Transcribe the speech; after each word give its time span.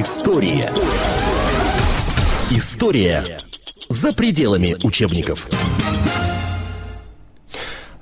История. 0.00 0.72
История 2.52 3.24
за 3.88 4.12
пределами 4.12 4.76
учебников. 4.84 5.48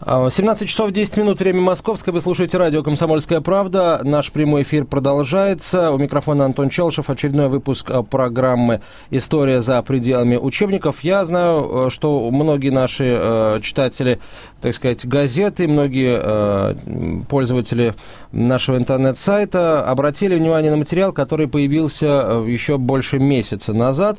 17 0.07 0.63
а, 0.63 0.67
часов 0.67 0.93
10 0.93 1.17
минут, 1.17 1.41
время 1.41 1.61
московское. 1.61 2.15
Вы 2.15 2.21
слушаете 2.21 2.59
радио 2.59 2.85
«Комсомольская 2.85 3.41
правда». 3.41 4.01
Наш 4.05 4.31
прямой 4.31 4.63
эфир 4.63 4.85
продолжается. 4.85 5.91
У 5.91 5.99
микрофона 5.99 6.45
Антон 6.45 6.69
Челшев. 6.69 7.11
Очередной 7.11 7.49
выпуск 7.49 7.91
а, 7.91 8.05
программы 8.05 8.83
«История 9.11 9.61
за 9.61 9.83
пределами 9.83 10.37
учебников». 10.37 11.03
Я 11.03 11.25
знаю, 11.25 11.87
э, 11.89 11.91
что 11.91 12.31
многие 12.31 12.71
наши 12.71 13.59
читатели, 13.63 14.21
так 14.61 14.75
сказать, 14.77 15.05
газеты, 15.05 15.67
многие 15.67 16.77
пользователи 17.25 17.95
нашего 18.31 18.77
интернет-сайта 18.77 19.85
обратили 19.89 20.37
внимание 20.37 20.71
на 20.71 20.77
материал, 20.77 21.13
который 21.13 21.49
появился 21.49 22.45
еще 22.47 22.79
больше 22.79 23.19
месяца 23.19 23.73
назад. 23.73 24.19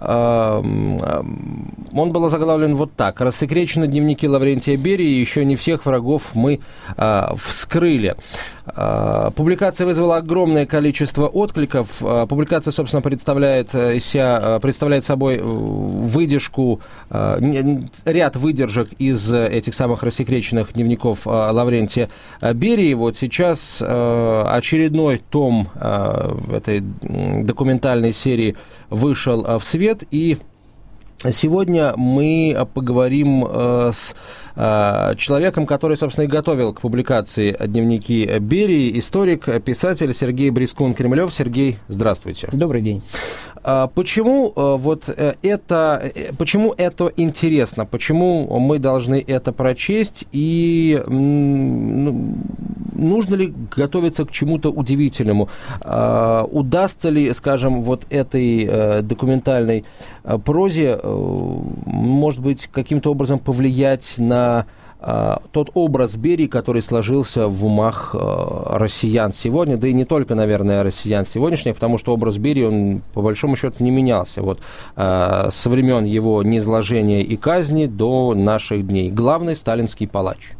Он 0.00 0.96
был 1.92 2.28
заглавлен 2.28 2.74
вот 2.74 2.94
так. 2.94 3.20
«Рассекречены 3.20 3.86
дневники 3.86 4.26
Лаврентия 4.26 4.76
Берии 4.76 5.27
еще 5.28 5.44
не 5.44 5.56
всех 5.56 5.84
врагов 5.84 6.34
мы 6.34 6.60
а, 6.96 7.34
вскрыли. 7.36 8.16
А, 8.64 9.30
публикация 9.30 9.86
вызвала 9.86 10.16
огромное 10.16 10.66
количество 10.66 11.26
откликов. 11.26 11.98
А, 12.00 12.26
публикация, 12.26 12.72
собственно, 12.72 13.02
представляет, 13.02 13.74
э, 13.74 13.98
себя, 13.98 14.58
представляет 14.60 15.04
собой 15.04 15.36
э, 15.36 15.42
выдержку, 15.42 16.80
а, 17.10 17.38
ряд 18.04 18.36
выдержек 18.36 18.88
из 18.98 19.32
этих 19.32 19.74
самых 19.74 20.02
рассекреченных 20.02 20.72
дневников 20.72 21.26
а, 21.26 21.50
Лаврентия 21.52 22.08
Берии. 22.54 22.94
Вот 22.94 23.16
сейчас 23.16 23.82
а, 23.84 24.50
очередной 24.54 25.20
том 25.30 25.68
а, 25.74 26.36
этой 26.50 26.80
документальной 26.80 28.12
серии 28.14 28.56
вышел 28.88 29.58
в 29.58 29.64
свет, 29.64 30.04
и 30.10 30.38
Сегодня 31.24 31.94
мы 31.96 32.56
поговорим 32.74 33.44
э, 33.44 33.90
с 33.92 34.14
э, 34.54 35.14
человеком, 35.16 35.66
который, 35.66 35.96
собственно, 35.96 36.26
и 36.26 36.28
готовил 36.28 36.72
к 36.72 36.80
публикации 36.80 37.56
дневники 37.66 38.38
Берии, 38.38 38.96
историк, 39.00 39.46
писатель 39.64 40.14
Сергей 40.14 40.50
Брискун-Кремлев. 40.50 41.34
Сергей, 41.34 41.78
здравствуйте. 41.88 42.48
Добрый 42.52 42.82
день. 42.82 43.02
А 43.64 43.88
почему 43.88 44.52
э, 44.54 44.76
вот 44.78 45.08
это, 45.08 46.12
почему 46.38 46.72
это 46.76 47.12
интересно? 47.16 47.84
Почему 47.84 48.60
мы 48.60 48.78
должны 48.78 49.22
это 49.26 49.52
прочесть? 49.52 50.24
И 50.30 51.02
ну, 51.08 52.36
нужно 52.94 53.34
ли 53.34 53.52
готовиться 53.74 54.24
к 54.24 54.30
чему-то 54.30 54.70
удивительному? 54.70 55.48
А, 55.80 56.44
удастся 56.44 57.08
ли, 57.08 57.32
скажем, 57.32 57.82
вот 57.82 58.06
этой 58.08 59.02
документальной 59.02 59.84
прозе 60.44 61.00
может 61.86 62.40
быть, 62.40 62.68
каким-то 62.72 63.10
образом 63.10 63.38
повлиять 63.38 64.14
на 64.18 64.66
а, 65.00 65.42
тот 65.52 65.70
образ 65.74 66.16
Берии, 66.16 66.46
который 66.46 66.82
сложился 66.82 67.46
в 67.46 67.64
умах 67.64 68.14
а, 68.14 68.78
россиян 68.78 69.32
сегодня, 69.32 69.76
да 69.76 69.86
и 69.86 69.92
не 69.92 70.04
только, 70.04 70.34
наверное, 70.34 70.82
россиян 70.82 71.24
сегодняшних, 71.24 71.74
потому 71.74 71.98
что 71.98 72.12
образ 72.12 72.36
Берии, 72.38 72.64
он 72.64 73.02
по 73.14 73.22
большому 73.22 73.56
счету 73.56 73.82
не 73.84 73.90
менялся 73.90 74.42
вот, 74.42 74.60
со 74.96 75.70
времен 75.70 76.04
его 76.04 76.42
низложения 76.42 77.22
и 77.22 77.36
казни 77.36 77.86
до 77.86 78.34
наших 78.34 78.86
дней. 78.86 79.10
Главный 79.10 79.54
сталинский 79.54 80.08
палач. 80.08 80.57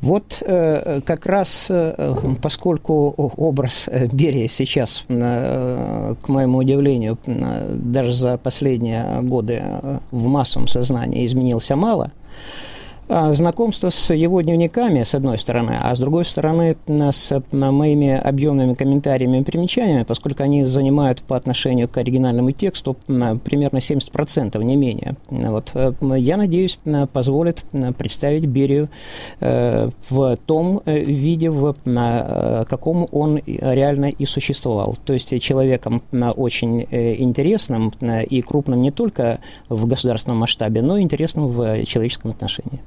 Вот 0.00 0.42
э, 0.42 1.00
как 1.04 1.26
раз, 1.26 1.66
э, 1.70 2.14
поскольку 2.42 3.14
образ 3.16 3.88
Берия 4.12 4.48
сейчас, 4.48 5.04
э, 5.08 6.14
к 6.20 6.28
моему 6.28 6.58
удивлению, 6.58 7.18
даже 7.26 8.12
за 8.12 8.36
последние 8.36 9.22
годы 9.22 9.62
в 10.10 10.26
массовом 10.26 10.68
сознании 10.68 11.26
изменился 11.26 11.76
мало– 11.76 12.12
знакомство 13.08 13.90
с 13.90 14.12
его 14.12 14.40
дневниками, 14.40 15.02
с 15.02 15.14
одной 15.14 15.38
стороны, 15.38 15.78
а 15.80 15.94
с 15.94 16.00
другой 16.00 16.24
стороны, 16.24 16.76
с 16.86 17.42
моими 17.52 18.12
объемными 18.12 18.74
комментариями 18.74 19.38
и 19.38 19.44
примечаниями, 19.44 20.02
поскольку 20.02 20.42
они 20.42 20.64
занимают 20.64 21.22
по 21.22 21.36
отношению 21.36 21.88
к 21.88 21.96
оригинальному 21.96 22.52
тексту 22.52 22.96
примерно 23.06 23.78
70%, 23.78 24.62
не 24.62 24.76
менее. 24.76 25.16
Вот. 25.30 25.70
Э, 25.74 25.92
я 26.18 26.36
надеюсь, 26.36 26.78
позволит 27.12 27.64
представить 27.98 28.46
Берию 28.46 28.88
э, 29.40 29.90
в 30.08 30.36
том 30.46 30.82
э, 30.84 30.98
виде, 30.98 31.50
в 31.50 31.74
каком 32.68 33.08
он 33.12 33.40
реально 33.46 34.06
и 34.06 34.26
существовал. 34.26 34.96
То 35.04 35.12
есть 35.12 35.40
человеком 35.40 36.02
очень 36.12 36.82
интересным 36.82 37.92
и 38.30 38.42
крупным 38.42 38.82
не 38.82 38.90
только 38.90 39.40
в 39.68 39.86
государственном 39.86 40.38
масштабе, 40.38 40.82
но 40.82 40.98
и 40.98 41.02
интересным 41.02 41.48
в 41.48 41.84
человеческом 41.84 42.30
отношении. 42.30 42.80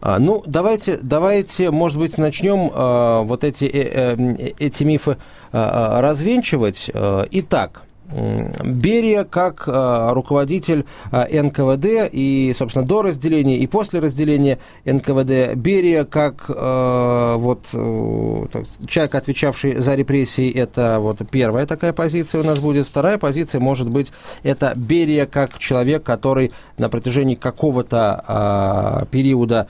А, 0.00 0.18
ну, 0.18 0.42
давайте, 0.46 0.98
давайте, 1.00 1.70
может 1.70 1.98
быть, 1.98 2.18
начнем 2.18 2.70
а, 2.72 3.22
вот 3.22 3.44
эти, 3.44 3.64
э, 3.64 4.14
э, 4.16 4.52
эти 4.58 4.84
мифы 4.84 5.16
а, 5.52 6.00
развенчивать. 6.00 6.90
Итак, 6.94 7.82
Берия 8.10 9.24
как 9.24 9.64
э, 9.66 10.08
руководитель 10.12 10.86
э, 11.12 11.42
НКВД 11.42 12.08
и, 12.10 12.54
собственно, 12.56 12.86
до 12.86 13.02
разделения 13.02 13.58
и 13.58 13.66
после 13.66 14.00
разделения 14.00 14.58
НКВД, 14.86 15.54
Берия 15.54 16.04
как 16.04 16.46
э, 16.48 17.34
вот, 17.36 17.66
человек, 18.86 19.14
отвечавший 19.14 19.76
за 19.76 19.94
репрессии, 19.94 20.50
это 20.50 20.98
вот 21.00 21.18
первая 21.30 21.66
такая 21.66 21.92
позиция 21.92 22.40
у 22.40 22.44
нас 22.44 22.58
будет. 22.58 22.86
Вторая 22.86 23.18
позиция 23.18 23.60
может 23.60 23.90
быть 23.90 24.10
это 24.42 24.72
Берия 24.74 25.26
как 25.26 25.58
человек, 25.58 26.02
который 26.02 26.52
на 26.78 26.88
протяжении 26.88 27.34
какого-то 27.34 29.06
периода 29.10 29.68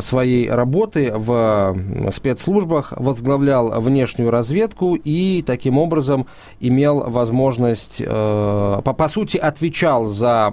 своей 0.00 0.48
работы 0.50 1.12
в 1.14 1.76
спецслужбах, 2.10 2.92
возглавлял 2.96 3.80
внешнюю 3.80 4.30
разведку 4.30 4.94
и 4.94 5.42
таким 5.42 5.78
образом 5.78 6.26
имел 6.60 7.10
возможность, 7.10 8.00
э, 8.00 8.80
по, 8.84 8.92
по 8.92 9.08
сути, 9.08 9.36
отвечал 9.36 10.06
за 10.06 10.52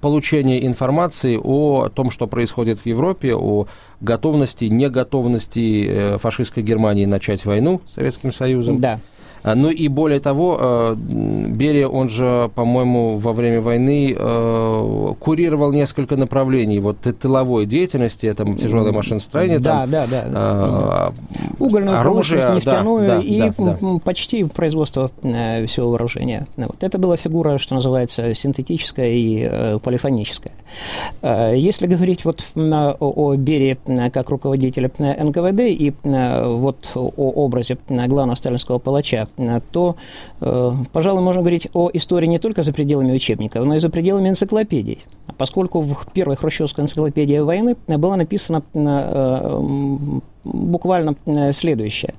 получение 0.00 0.66
информации 0.66 1.38
о 1.42 1.88
том, 1.88 2.10
что 2.10 2.26
происходит 2.26 2.80
в 2.80 2.86
Европе, 2.86 3.34
о 3.34 3.66
готовности, 4.00 4.64
неготовности 4.64 5.86
э, 5.88 6.18
фашистской 6.18 6.62
Германии 6.62 7.04
начать 7.04 7.44
войну 7.44 7.80
с 7.86 7.94
Советским 7.94 8.32
Союзом. 8.32 8.78
Да. 8.78 9.00
А, 9.42 9.54
ну 9.54 9.70
и 9.70 9.88
более 9.88 10.20
того, 10.20 10.58
э, 10.60 10.94
Берия, 10.96 11.88
он 11.88 12.08
же, 12.08 12.50
по-моему, 12.54 13.16
во 13.16 13.32
время 13.32 13.60
войны 13.60 14.14
э, 14.16 15.14
курировал 15.18 15.72
несколько 15.72 16.16
направлений 16.16 16.78
вот 16.78 16.98
тыловой 17.00 17.66
деятельности, 17.66 18.26
это 18.26 18.44
тяжелое 18.54 18.92
машиностроение, 18.92 19.58
да, 19.58 19.80
там, 19.80 19.90
да, 19.90 20.06
да, 20.06 20.24
да. 20.28 21.12
угольную 21.58 22.00
оружие, 22.00 22.42
промышленность, 22.42 22.66
нефтяную 22.66 23.06
да, 23.06 23.16
да, 23.16 23.22
и 23.22 23.40
да, 23.40 23.76
да. 23.80 23.98
почти 24.04 24.44
производство 24.44 25.10
э, 25.22 25.64
всего 25.66 25.90
вооружения. 25.90 26.46
Вот. 26.56 26.82
Это 26.82 26.98
была 26.98 27.16
фигура, 27.16 27.58
что 27.58 27.74
называется, 27.74 28.34
синтетическая 28.34 29.08
и 29.08 29.78
полифоническая. 29.80 30.52
Если 31.22 31.86
говорить 31.86 32.24
вот 32.24 32.44
о, 32.54 32.94
о 33.00 33.36
Берии 33.36 33.78
как 34.10 34.30
руководителя 34.30 34.90
НКВД 34.98 35.60
и 35.60 35.92
вот 36.02 36.90
о 36.94 37.30
образе 37.44 37.78
главного 37.88 38.36
сталинского 38.36 38.78
палача, 38.78 39.26
то, 39.70 39.96
э, 40.40 40.72
пожалуй, 40.92 41.22
можно 41.22 41.42
говорить 41.42 41.68
о 41.72 41.90
истории 41.92 42.26
не 42.26 42.38
только 42.38 42.62
за 42.62 42.72
пределами 42.72 43.12
учебников, 43.12 43.64
но 43.64 43.76
и 43.76 43.78
за 43.78 43.90
пределами 43.90 44.28
энциклопедий. 44.28 44.98
Поскольку 45.36 45.80
в 45.80 46.06
первой 46.12 46.36
хрущевской 46.36 46.84
энциклопедии 46.84 47.38
войны 47.38 47.76
была 47.86 48.16
написана 48.16 48.62
э, 48.74 50.20
буквально 50.44 51.16
э, 51.26 51.52
следующее. 51.52 52.14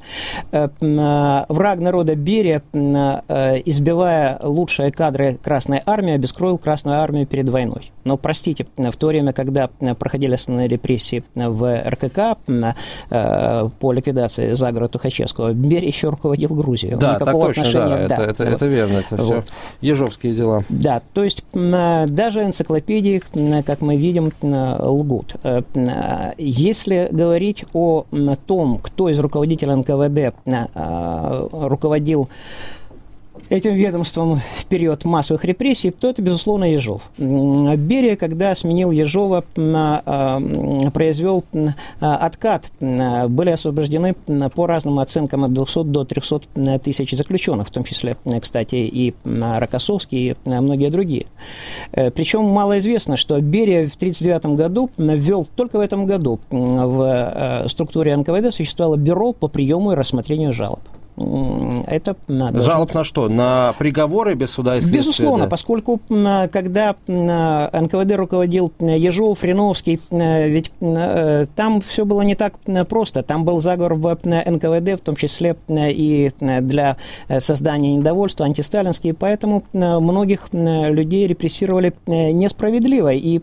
Э, 0.51 0.67
э, 0.79 1.45
враг 1.49 1.79
народа 1.79 2.15
Берия, 2.15 2.61
избивая 2.73 4.39
лучшие 4.43 4.91
кадры 4.91 5.37
Красной 5.41 5.81
Армии, 5.85 6.13
обескроил 6.13 6.57
Красную 6.57 6.99
Армию 6.99 7.25
перед 7.25 7.49
войной. 7.49 7.91
Но, 8.03 8.17
простите, 8.17 8.65
в 8.77 8.95
то 8.95 9.07
время, 9.07 9.31
когда 9.31 9.69
проходили 9.99 10.33
основные 10.33 10.67
репрессии 10.67 11.23
в 11.35 11.83
РКК 11.87 12.37
по 13.79 13.91
ликвидации 13.91 14.53
Загора 14.53 14.87
Тухачевского, 14.87 15.53
Берия 15.53 15.87
еще 15.87 16.09
руководил 16.09 16.49
Грузией. 16.49 16.95
Да, 16.95 17.19
так 17.19 17.31
точно, 17.31 17.71
да, 17.71 17.87
да, 17.87 17.99
это, 17.99 18.23
это, 18.23 18.43
вот. 18.45 18.53
это 18.53 18.65
верно, 18.65 18.97
это 18.97 19.15
вот. 19.23 19.45
все 19.45 19.53
ежовские 19.81 20.33
дела. 20.33 20.63
Да, 20.69 21.01
то 21.13 21.23
есть 21.23 21.43
даже 21.53 22.43
энциклопедии, 22.43 23.21
как 23.63 23.81
мы 23.81 23.95
видим, 23.97 24.31
лгут. 24.41 25.35
Если 26.37 27.07
говорить 27.11 27.65
о 27.73 28.05
том, 28.35 28.79
кто 28.79 29.09
из 29.09 29.19
руководителей 29.19 29.75
НКВД 29.75 30.35
а, 30.73 31.47
руководил 31.51 32.29
этим 33.49 33.73
ведомством 33.73 34.41
в 34.57 34.65
период 34.65 35.05
массовых 35.05 35.45
репрессий, 35.45 35.91
то 35.91 36.09
это, 36.09 36.21
безусловно, 36.21 36.65
Ежов. 36.65 37.09
Берия, 37.17 38.15
когда 38.15 38.53
сменил 38.55 38.91
Ежова, 38.91 39.43
а, 39.57 40.41
произвел 40.93 41.43
откат. 41.99 42.67
Были 42.79 43.49
освобождены 43.49 44.13
по 44.55 44.67
разным 44.67 44.99
оценкам 44.99 45.43
от 45.43 45.53
200 45.53 45.83
до 45.83 46.05
300 46.05 46.79
тысяч 46.83 47.11
заключенных, 47.11 47.67
в 47.67 47.71
том 47.71 47.83
числе, 47.83 48.17
кстати, 48.41 48.75
и 48.75 49.13
Рокоссовский, 49.23 50.31
и 50.31 50.35
многие 50.45 50.89
другие. 50.89 51.25
Э, 51.91 52.11
Причем 52.11 52.43
малоизвестно, 52.45 53.17
что 53.17 53.39
Берия 53.41 53.87
в 53.87 53.95
1939 53.95 54.57
году 54.57 54.89
ввел, 54.97 55.47
только 55.55 55.77
в 55.77 55.81
этом 55.81 56.05
году, 56.05 56.39
в 56.49 57.63
э, 57.63 57.67
структуре 57.69 58.15
НКВД 58.15 58.53
существовало 58.53 58.95
бюро 58.95 59.33
по 59.33 59.47
приему 59.47 59.91
и 59.91 59.95
рассмотрению 59.95 60.53
жалоб 60.53 60.79
это 61.87 62.15
надо. 62.27 62.59
Жалоб 62.59 62.93
на 62.93 63.03
что? 63.03 63.29
На 63.29 63.73
приговоры 63.77 64.33
без 64.35 64.51
суда 64.51 64.77
и 64.77 64.79
следствия? 64.79 64.99
Безусловно, 64.99 65.45
да? 65.45 65.49
поскольку 65.49 65.99
когда 66.07 66.95
НКВД 67.07 68.15
руководил 68.15 68.71
Ежов, 68.79 69.39
Фриновский, 69.39 69.99
ведь 70.11 70.71
э, 70.81 71.45
там 71.55 71.81
все 71.81 72.05
было 72.05 72.21
не 72.21 72.35
так 72.35 72.55
просто. 72.87 73.23
Там 73.23 73.45
был 73.45 73.59
заговор 73.59 73.95
в 73.95 74.17
НКВД, 74.23 74.99
в 74.99 75.03
том 75.03 75.15
числе 75.15 75.55
и 75.69 76.31
для 76.39 76.97
создания 77.39 77.95
недовольства, 77.95 78.45
антисталинские, 78.45 79.13
поэтому 79.13 79.63
многих 79.73 80.49
людей 80.51 81.27
репрессировали 81.27 81.93
несправедливо. 82.05 83.13
И 83.13 83.41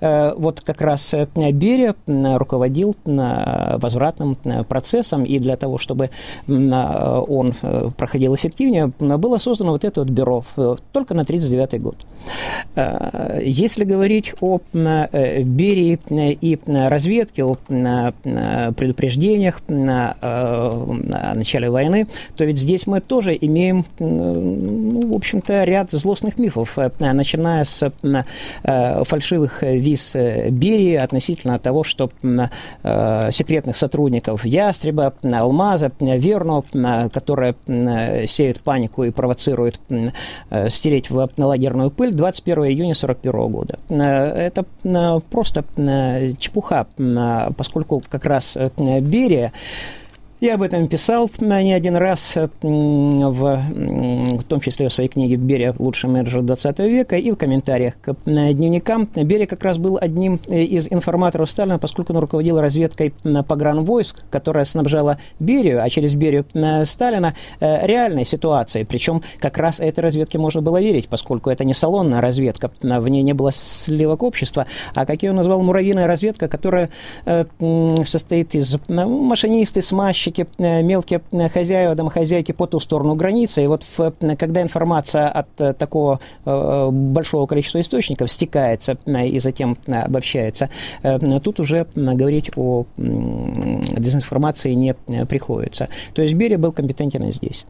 вот 0.00 0.60
как 0.60 0.80
раз 0.80 1.14
Берия 1.34 1.94
руководил 2.06 2.96
возвратным 3.04 4.36
процессом, 4.68 5.24
и 5.24 5.38
для 5.38 5.56
того, 5.56 5.78
чтобы 5.78 6.10
Э, 6.46 7.03
он 7.04 7.54
э, 7.62 7.90
проходил 7.96 8.34
эффективнее, 8.34 8.92
было 8.98 9.38
создано 9.38 9.72
вот 9.72 9.84
это 9.84 10.00
вот 10.00 10.10
бюро 10.10 10.44
только 10.92 11.14
на 11.14 11.22
1939 11.22 11.82
год. 11.82 11.96
Э, 12.74 13.40
если 13.42 13.84
говорить 13.84 14.34
о 14.40 14.60
Берии 14.72 15.98
и 16.40 16.58
разведке, 16.66 17.44
о 17.44 17.56
предупреждениях 18.72 19.60
о 19.68 21.34
начале 21.34 21.70
войны, 21.70 22.06
то 22.36 22.44
ведь 22.44 22.58
здесь 22.58 22.86
мы 22.86 23.00
тоже 23.00 23.36
имеем, 23.40 23.84
в 25.14 25.16
общем-то, 25.16 25.62
ряд 25.62 25.92
злостных 25.92 26.38
мифов, 26.38 26.76
начиная 26.98 27.62
с 27.62 27.92
фальшивых 28.62 29.62
виз 29.62 30.14
Берии 30.14 30.96
относительно 30.96 31.60
того, 31.60 31.84
что 31.84 32.10
секретных 33.30 33.76
сотрудников 33.76 34.44
Ястреба, 34.44 35.14
Алмаза, 35.22 35.92
Верну 36.00 36.64
которая 37.12 37.54
сеет 38.26 38.60
панику 38.60 39.04
и 39.04 39.10
провоцирует 39.10 39.78
стереть 40.68 41.10
в 41.10 41.28
лагерную 41.36 41.92
пыль 41.92 42.12
21 42.12 42.64
июня 42.64 42.94
1941 42.94 43.52
года. 43.52 43.78
Это 43.88 44.64
просто 45.30 45.64
чепуха, 46.38 46.86
поскольку 47.56 48.02
как 48.10 48.24
раз 48.24 48.58
Берия 48.76 49.52
я 50.44 50.56
об 50.56 50.62
этом 50.62 50.88
писал 50.88 51.30
не 51.40 51.72
один 51.72 51.96
раз, 51.96 52.36
в, 52.36 52.48
в 52.60 54.44
том 54.44 54.60
числе 54.60 54.90
в 54.90 54.92
своей 54.92 55.08
книге 55.08 55.36
«Берия. 55.36 55.74
Лучший 55.78 56.10
менеджер 56.10 56.42
20 56.42 56.78
века» 56.80 57.16
и 57.16 57.30
в 57.30 57.36
комментариях 57.36 57.94
к 58.02 58.14
дневникам. 58.24 59.08
Берия 59.14 59.46
как 59.46 59.62
раз 59.64 59.78
был 59.78 59.96
одним 59.98 60.36
из 60.48 60.92
информаторов 60.92 61.50
Сталина, 61.50 61.78
поскольку 61.78 62.12
он 62.12 62.18
руководил 62.18 62.60
разведкой 62.60 63.14
погранвойск, 63.48 64.24
которая 64.28 64.66
снабжала 64.66 65.18
Берию, 65.40 65.82
а 65.82 65.88
через 65.88 66.14
Берию 66.14 66.44
Сталина, 66.84 67.34
э, 67.60 67.86
реальной 67.86 68.26
ситуацией. 68.26 68.84
Причем 68.84 69.22
как 69.38 69.56
раз 69.56 69.80
этой 69.80 70.00
разведке 70.00 70.36
можно 70.38 70.60
было 70.60 70.78
верить, 70.78 71.08
поскольку 71.08 71.48
это 71.48 71.64
не 71.64 71.72
салонная 71.72 72.20
разведка, 72.20 72.70
в 72.82 73.08
ней 73.08 73.22
не 73.22 73.32
было 73.32 73.50
сливок 73.50 74.22
общества, 74.22 74.66
а, 74.94 75.06
как 75.06 75.22
я 75.22 75.30
ее 75.30 75.34
назвал, 75.34 75.62
муравьиная 75.62 76.06
разведка, 76.06 76.48
которая 76.48 76.90
э, 77.24 77.46
состоит 78.04 78.54
из 78.54 78.76
машинисты, 78.88 79.80
смазчики, 79.80 80.33
все-таки 80.34 80.46
э, 80.58 80.82
мелкие 80.82 81.20
э, 81.32 81.48
хозяева, 81.48 81.94
домохозяйки 81.94 82.52
по 82.52 82.66
ту 82.66 82.80
сторону 82.80 83.14
границы. 83.14 83.64
И 83.64 83.66
вот 83.66 83.84
э, 83.98 84.12
когда 84.36 84.62
информация 84.62 85.28
от 85.28 85.78
такого 85.78 86.20
большого 86.44 87.46
количества 87.46 87.80
источников 87.80 88.30
стекается 88.30 88.96
и 89.06 89.38
затем 89.38 89.76
обобщается, 89.86 90.68
тут 91.42 91.60
уже 91.60 91.86
говорить 91.94 92.50
о 92.56 92.84
дезинформации 92.96 94.72
не 94.72 94.94
приходится. 95.28 95.88
То 96.14 96.22
есть 96.22 96.34
Берия 96.34 96.58
был 96.58 96.72
компетентен 96.72 97.32
здесь. 97.32 97.64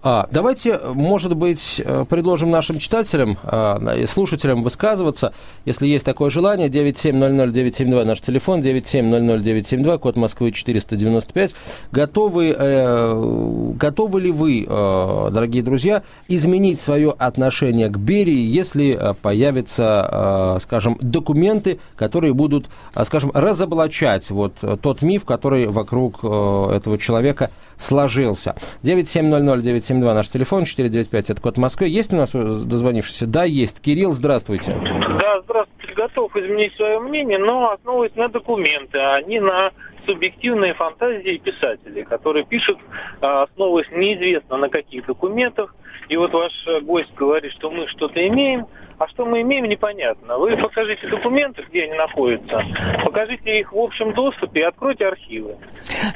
А, 0.00 0.28
давайте, 0.30 0.78
может 0.94 1.34
быть, 1.34 1.82
э, 1.84 2.04
предложим 2.08 2.52
нашим 2.52 2.78
читателям 2.78 3.36
а, 3.42 3.96
и 3.96 4.06
слушателям 4.06 4.62
высказываться, 4.62 5.32
если 5.64 5.88
есть 5.88 6.04
такое 6.04 6.30
желание. 6.30 6.68
9700972 6.68 8.04
наш 8.04 8.20
телефон, 8.20 8.60
9700972, 8.60 9.98
код 9.98 10.16
Москвы 10.16 10.52
495. 10.52 11.56
Готовы, 11.90 12.54
э, 12.56 13.72
готовы 13.74 14.20
ли 14.20 14.30
вы, 14.30 14.64
э, 14.68 15.30
дорогие 15.32 15.64
друзья, 15.64 16.04
изменить 16.28 16.80
свое 16.80 17.12
отношение 17.18 17.88
к 17.88 17.96
Берии, 17.96 18.46
если 18.46 18.96
э, 18.96 19.14
появятся, 19.20 20.58
скажем, 20.62 20.96
документы, 21.00 21.80
которые 21.96 22.34
будут, 22.34 22.66
скажем, 23.04 23.32
разоблачать 23.34 24.30
вот 24.30 24.54
тот 24.80 25.02
миф, 25.02 25.24
который 25.24 25.66
вокруг 25.66 26.18
этого 26.18 26.98
человека 26.98 27.50
сложился. 27.78 28.54
9700972 28.82 30.14
наш 30.14 30.28
телефон, 30.28 30.64
495 30.64 31.30
это 31.30 31.40
код 31.40 31.56
Москвы. 31.56 31.88
Есть 31.88 32.12
у 32.12 32.16
нас 32.16 32.32
дозвонившийся? 32.32 33.26
Да, 33.26 33.44
есть. 33.44 33.80
Кирилл, 33.80 34.12
здравствуйте. 34.12 34.76
Да, 35.20 35.40
здравствуйте. 35.42 35.94
Готов 35.94 36.36
изменить 36.36 36.74
свое 36.76 37.00
мнение, 37.00 37.38
но 37.38 37.72
основываясь 37.72 38.14
на 38.14 38.28
документы, 38.28 38.98
а 38.98 39.20
не 39.22 39.40
на 39.40 39.70
субъективные 40.08 40.74
фантазии 40.74 41.36
писателей, 41.36 42.04
которые 42.04 42.44
пишут, 42.44 42.78
а, 43.20 43.42
основываясь 43.42 43.90
неизвестно 43.90 44.56
на 44.56 44.68
каких 44.68 45.06
документах. 45.06 45.74
И 46.08 46.16
вот 46.16 46.32
ваш 46.32 46.52
гость 46.82 47.14
говорит, 47.14 47.52
что 47.52 47.70
мы 47.70 47.86
что-то 47.88 48.26
имеем, 48.26 48.66
а 48.98 49.06
что 49.08 49.26
мы 49.26 49.42
имеем, 49.42 49.66
непонятно. 49.66 50.38
Вы 50.38 50.56
покажите 50.56 51.06
документы, 51.06 51.62
где 51.68 51.84
они 51.84 51.94
находятся, 51.94 52.64
покажите 53.04 53.60
их 53.60 53.72
в 53.72 53.78
общем 53.78 54.12
доступе 54.12 54.60
и 54.60 54.64
откройте 54.64 55.06
архивы. 55.06 55.56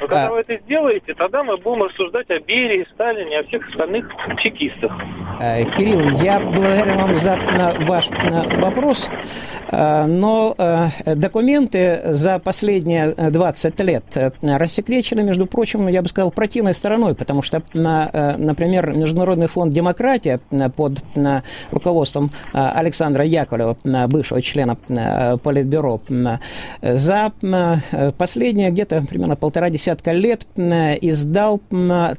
Но 0.01 0.07
когда 0.07 0.27
а... 0.27 0.31
вы 0.31 0.39
это 0.39 0.57
сделаете, 0.57 1.13
тогда 1.13 1.43
мы 1.43 1.57
будем 1.57 1.83
рассуждать 1.83 2.29
о 2.29 2.39
Берии, 2.39 2.85
Сталине, 2.93 3.39
о 3.39 3.43
всех 3.43 3.69
остальных 3.69 4.11
чекистах. 4.39 4.91
Э, 5.39 5.65
Кирилл, 5.65 6.09
я 6.21 6.39
благодарен 6.39 6.97
вам 6.97 7.15
за 7.15 7.37
ваш 7.81 8.09
вопрос, 8.59 9.09
э, 9.69 10.05
но 10.05 10.55
э, 10.57 11.15
документы 11.15 12.01
за 12.05 12.39
последние 12.39 13.13
20 13.13 13.79
лет 13.81 14.03
рассекречены, 14.41 15.23
между 15.23 15.45
прочим, 15.45 15.87
я 15.87 16.01
бы 16.01 16.09
сказал, 16.09 16.31
противной 16.31 16.73
стороной, 16.73 17.15
потому 17.15 17.41
что, 17.41 17.63
например, 17.73 18.93
Международный 18.93 19.47
фонд 19.47 19.73
«Демократия» 19.73 20.39
под 20.75 20.99
руководством 21.71 22.31
Александра 22.53 23.23
Яковлева, 23.23 23.77
бывшего 24.07 24.41
члена 24.41 24.75
Политбюро, 25.43 26.01
за 26.81 27.31
последние 28.17 28.69
где-то 28.71 29.03
примерно 29.03 29.35
полтора 29.35 29.69
десятка 29.69 30.11
лет 30.11 30.45
издал 30.55 31.61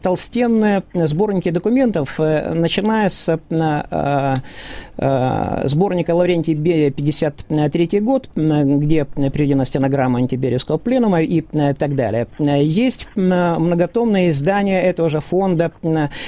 толстенные 0.02 0.83
сборники 0.94 1.50
документов, 1.50 2.18
начиная 2.18 3.03
с 3.08 3.38
сборника 5.64 6.14
Лаврентий 6.14 6.54
Берия 6.54 6.90
53 6.90 8.00
год, 8.00 8.28
где 8.34 9.04
приведена 9.04 9.64
стенограмма 9.64 10.20
антиберевского 10.20 10.78
пленума 10.78 11.20
и 11.20 11.40
так 11.40 11.96
далее. 11.96 12.28
Есть 12.38 13.08
многотомное 13.16 14.28
издание 14.28 14.82
этого 14.82 15.08
же 15.08 15.20
фонда 15.20 15.73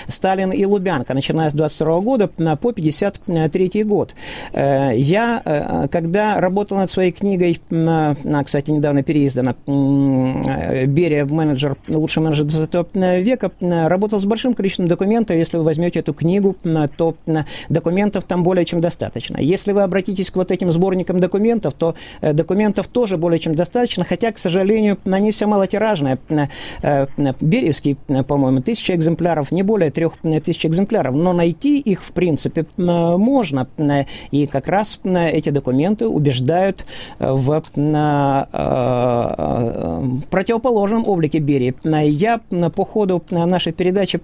«Сталин 0.09 0.51
и 0.51 0.65
Лубянка», 0.65 1.15
начиная 1.15 1.51
с 1.51 1.53
22 1.53 2.01
года 2.01 2.29
по 2.29 2.73
53 2.73 3.85
год. 3.85 4.15
Э, 4.53 4.93
я, 4.97 5.43
э, 5.45 5.89
когда 5.89 6.41
работал 6.41 6.79
над 6.79 6.91
своей 6.91 7.13
книгой, 7.13 7.61
она, 7.71 8.45
кстати, 8.45 8.71
недавно 8.71 9.03
переиздана, 9.03 9.55
Берия, 9.67 11.25
менеджер, 11.25 11.77
лучший 11.89 12.23
менеджер 12.23 12.45
20 12.45 13.23
века, 13.23 13.51
работал 13.61 14.21
с 14.21 14.25
большим 14.25 14.55
количеством 14.55 14.89
документов. 14.89 15.37
Если 15.37 15.57
вы 15.57 15.65
возьмете 15.65 16.01
эту 16.01 16.15
книгу, 16.15 16.57
то 16.97 17.15
документов 17.69 18.25
там 18.25 18.43
более 18.43 18.65
чем 18.65 18.81
достаточно. 18.81 19.39
Если 19.39 19.73
вы 19.73 19.83
обратитесь 19.83 20.31
к 20.31 20.37
вот 20.37 20.51
этим 20.51 20.73
сборникам 20.73 21.21
документов, 21.21 21.75
то 21.75 21.95
документов 22.21 22.87
тоже 22.89 23.17
более 23.17 23.39
чем 23.39 23.55
достаточно, 23.55 24.05
хотя, 24.05 24.33
к 24.33 24.39
сожалению, 24.39 24.99
они 25.05 25.31
все 25.33 25.47
малотиражные. 25.47 26.19
Беревский, 27.41 27.97
по-моему, 28.27 28.61
тысяча 28.63 28.95
экземпляров, 28.95 29.53
не 29.53 29.63
более 29.63 29.91
трех 29.91 30.17
тысяч 30.19 30.67
экземпляров, 30.67 31.15
но 31.15 31.33
найти 31.33 31.79
их, 31.79 32.03
в 32.03 32.13
принципе, 32.13 32.67
можно. 32.77 33.67
И 34.31 34.47
как 34.47 34.69
раз 34.69 35.01
эти 35.05 35.51
документы 35.51 36.07
убеждают 36.09 36.85
в 37.19 37.63
противоположном 40.31 41.07
облике 41.07 41.39
Берии. 41.39 41.75
Я 42.07 42.41
по 42.75 42.85
ходу 42.85 43.23
нашей 43.31 43.73
передачи, 43.73 44.21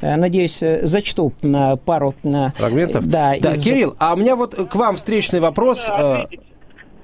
надеюсь, 0.00 0.62
зачту 0.82 1.32
пару... 1.80 2.14
Фрагментов? 2.56 3.06
Да. 3.06 3.34
да 3.40 3.52
из... 3.52 3.64
Кирилл, 3.64 3.96
а 3.98 4.14
у 4.14 4.16
меня 4.16 4.36
вот 4.36 4.54
к 4.54 4.74
вам 4.74 4.96
встречный 4.96 5.40
вопрос. 5.40 5.86
Да, 5.86 6.26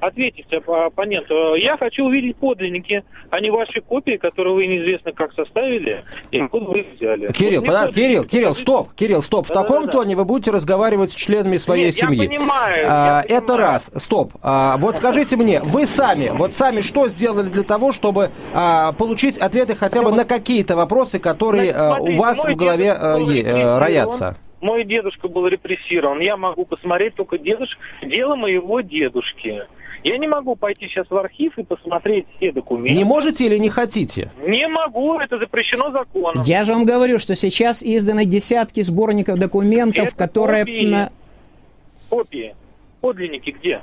ответить 0.00 0.46
оппоненту. 0.52 1.54
Я 1.54 1.76
хочу 1.76 2.04
увидеть 2.04 2.36
подлинники, 2.36 3.04
а 3.30 3.40
не 3.40 3.50
ваши 3.50 3.80
копии, 3.80 4.16
которые 4.16 4.54
вы 4.54 4.66
неизвестно 4.66 5.12
как 5.12 5.32
составили, 5.32 6.04
и 6.30 6.40
откуда 6.40 6.66
вы 6.66 6.86
взяли. 6.96 7.32
Кирилл, 7.32 7.60
вот 7.60 7.66
подо... 7.66 7.92
Кирилл, 7.92 8.24
Кирилл, 8.24 8.54
стоп, 8.54 8.92
Кирилл, 8.94 9.22
стоп. 9.22 9.46
Да, 9.48 9.54
в 9.54 9.56
да, 9.56 9.62
таком 9.62 9.86
да, 9.86 9.92
тоне 9.92 10.16
вы 10.16 10.24
будете 10.24 10.50
разговаривать 10.50 11.12
с 11.12 11.14
членами 11.14 11.56
своей 11.56 11.86
Нет, 11.86 11.94
семьи. 11.94 12.22
Я 12.22 12.28
понимаю. 12.28 12.86
А, 12.88 13.24
я 13.28 13.36
это 13.36 13.46
понимаю. 13.46 13.72
раз. 13.72 13.90
Стоп. 13.96 14.32
А, 14.42 14.76
вот 14.78 14.96
скажите 14.96 15.36
мне, 15.36 15.60
вы 15.60 15.86
сами, 15.86 16.30
вот 16.32 16.54
сами 16.54 16.80
что 16.80 17.08
сделали 17.08 17.48
для 17.48 17.62
того, 17.62 17.92
чтобы 17.92 18.30
а, 18.54 18.92
получить 18.92 19.38
ответы 19.38 19.74
хотя 19.74 20.02
бы 20.02 20.12
на 20.12 20.24
какие-то 20.24 20.76
вопросы, 20.76 21.18
которые 21.18 21.72
смотрите, 21.72 22.12
у 22.12 22.20
вас 22.20 22.44
в 22.44 22.56
голове 22.56 22.92
а, 22.92 23.78
роятся? 23.78 24.36
Мой 24.66 24.82
дедушка 24.82 25.28
был 25.28 25.46
репрессирован. 25.46 26.18
Я 26.18 26.36
могу 26.36 26.64
посмотреть 26.64 27.14
только 27.14 27.38
дедуш... 27.38 27.78
дело 28.02 28.34
моего 28.34 28.80
дедушки. 28.80 29.62
Я 30.02 30.18
не 30.18 30.26
могу 30.26 30.56
пойти 30.56 30.88
сейчас 30.88 31.08
в 31.08 31.16
архив 31.16 31.56
и 31.56 31.62
посмотреть 31.62 32.26
все 32.36 32.50
документы. 32.50 32.98
Не 32.98 33.04
можете 33.04 33.46
или 33.46 33.58
не 33.58 33.70
хотите? 33.70 34.32
Не 34.44 34.66
могу, 34.66 35.20
это 35.20 35.38
запрещено 35.38 35.92
законом. 35.92 36.42
Я 36.44 36.64
же 36.64 36.72
вам 36.72 36.84
говорю, 36.84 37.20
что 37.20 37.36
сейчас 37.36 37.80
изданы 37.84 38.24
десятки 38.24 38.80
сборников 38.80 39.38
документов, 39.38 40.08
это 40.08 40.16
которые... 40.16 40.64
Копии. 40.64 41.08
Копии. 42.10 42.54
Подлинники 43.00 43.50
где? 43.50 43.82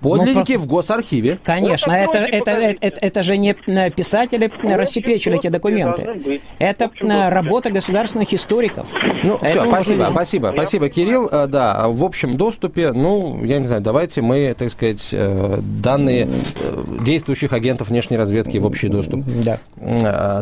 Подлинники 0.00 0.52
ну, 0.52 0.58
в 0.60 0.66
госархиве. 0.66 1.38
Конечно, 1.42 1.92
это, 1.92 2.18
это, 2.18 2.50
это, 2.50 2.76
это, 2.80 3.00
это 3.00 3.22
же 3.22 3.36
не 3.36 3.54
писатели 3.54 4.50
рассекречили 4.62 5.38
эти 5.38 5.48
документы. 5.48 6.40
Это 6.58 6.90
работа 7.30 7.70
государственных 7.70 8.32
историков. 8.32 8.86
Ну, 9.22 9.38
все, 9.38 9.68
спасибо, 9.68 9.98
можем... 9.98 10.14
спасибо, 10.14 10.50
спасибо, 10.52 10.88
Кирилл. 10.88 11.28
Э, 11.30 11.46
да, 11.46 11.88
в 11.88 12.04
общем 12.04 12.36
доступе, 12.36 12.92
ну, 12.92 13.44
я 13.44 13.58
не 13.58 13.66
знаю, 13.66 13.82
давайте 13.82 14.22
мы, 14.22 14.54
так 14.58 14.70
сказать, 14.70 15.08
э, 15.12 15.58
данные 15.60 16.28
э, 16.60 16.84
действующих 17.04 17.52
агентов 17.52 17.88
внешней 17.88 18.16
разведки 18.16 18.58
в 18.58 18.66
общий 18.66 18.88
доступ. 18.88 19.24
Да. 19.26 19.58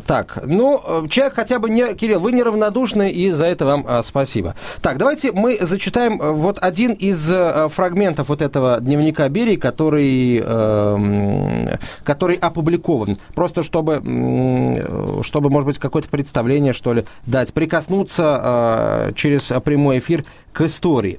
Так, 0.06 0.38
ну, 0.46 1.06
человек 1.08 1.34
хотя 1.34 1.58
бы 1.58 1.70
не... 1.70 1.94
Кирилл, 1.94 2.20
вы 2.20 2.32
неравнодушны, 2.32 3.10
и 3.10 3.30
за 3.30 3.46
это 3.46 3.66
вам 3.66 3.86
спасибо. 4.02 4.54
Так, 4.82 4.98
давайте 4.98 5.32
мы 5.32 5.58
зачитаем 5.60 6.18
вот 6.18 6.58
один 6.60 6.92
из 6.92 7.32
фрагментов 7.72 8.28
вот 8.28 8.42
этого 8.42 8.80
дневника 8.80 9.28
Берии, 9.28 9.43
серии, 9.44 9.56
который, 9.56 10.42
э, 10.42 11.76
который 12.02 12.36
опубликован. 12.36 13.16
Просто 13.34 13.62
чтобы, 13.62 14.02
чтобы, 15.22 15.50
может 15.50 15.66
быть, 15.66 15.78
какое-то 15.78 16.08
представление, 16.08 16.72
что 16.72 16.94
ли, 16.94 17.04
дать, 17.26 17.52
прикоснуться 17.52 18.40
э, 18.42 19.12
через 19.14 19.52
прямой 19.62 19.98
эфир 19.98 20.24
к 20.52 20.62
истории. 20.62 21.18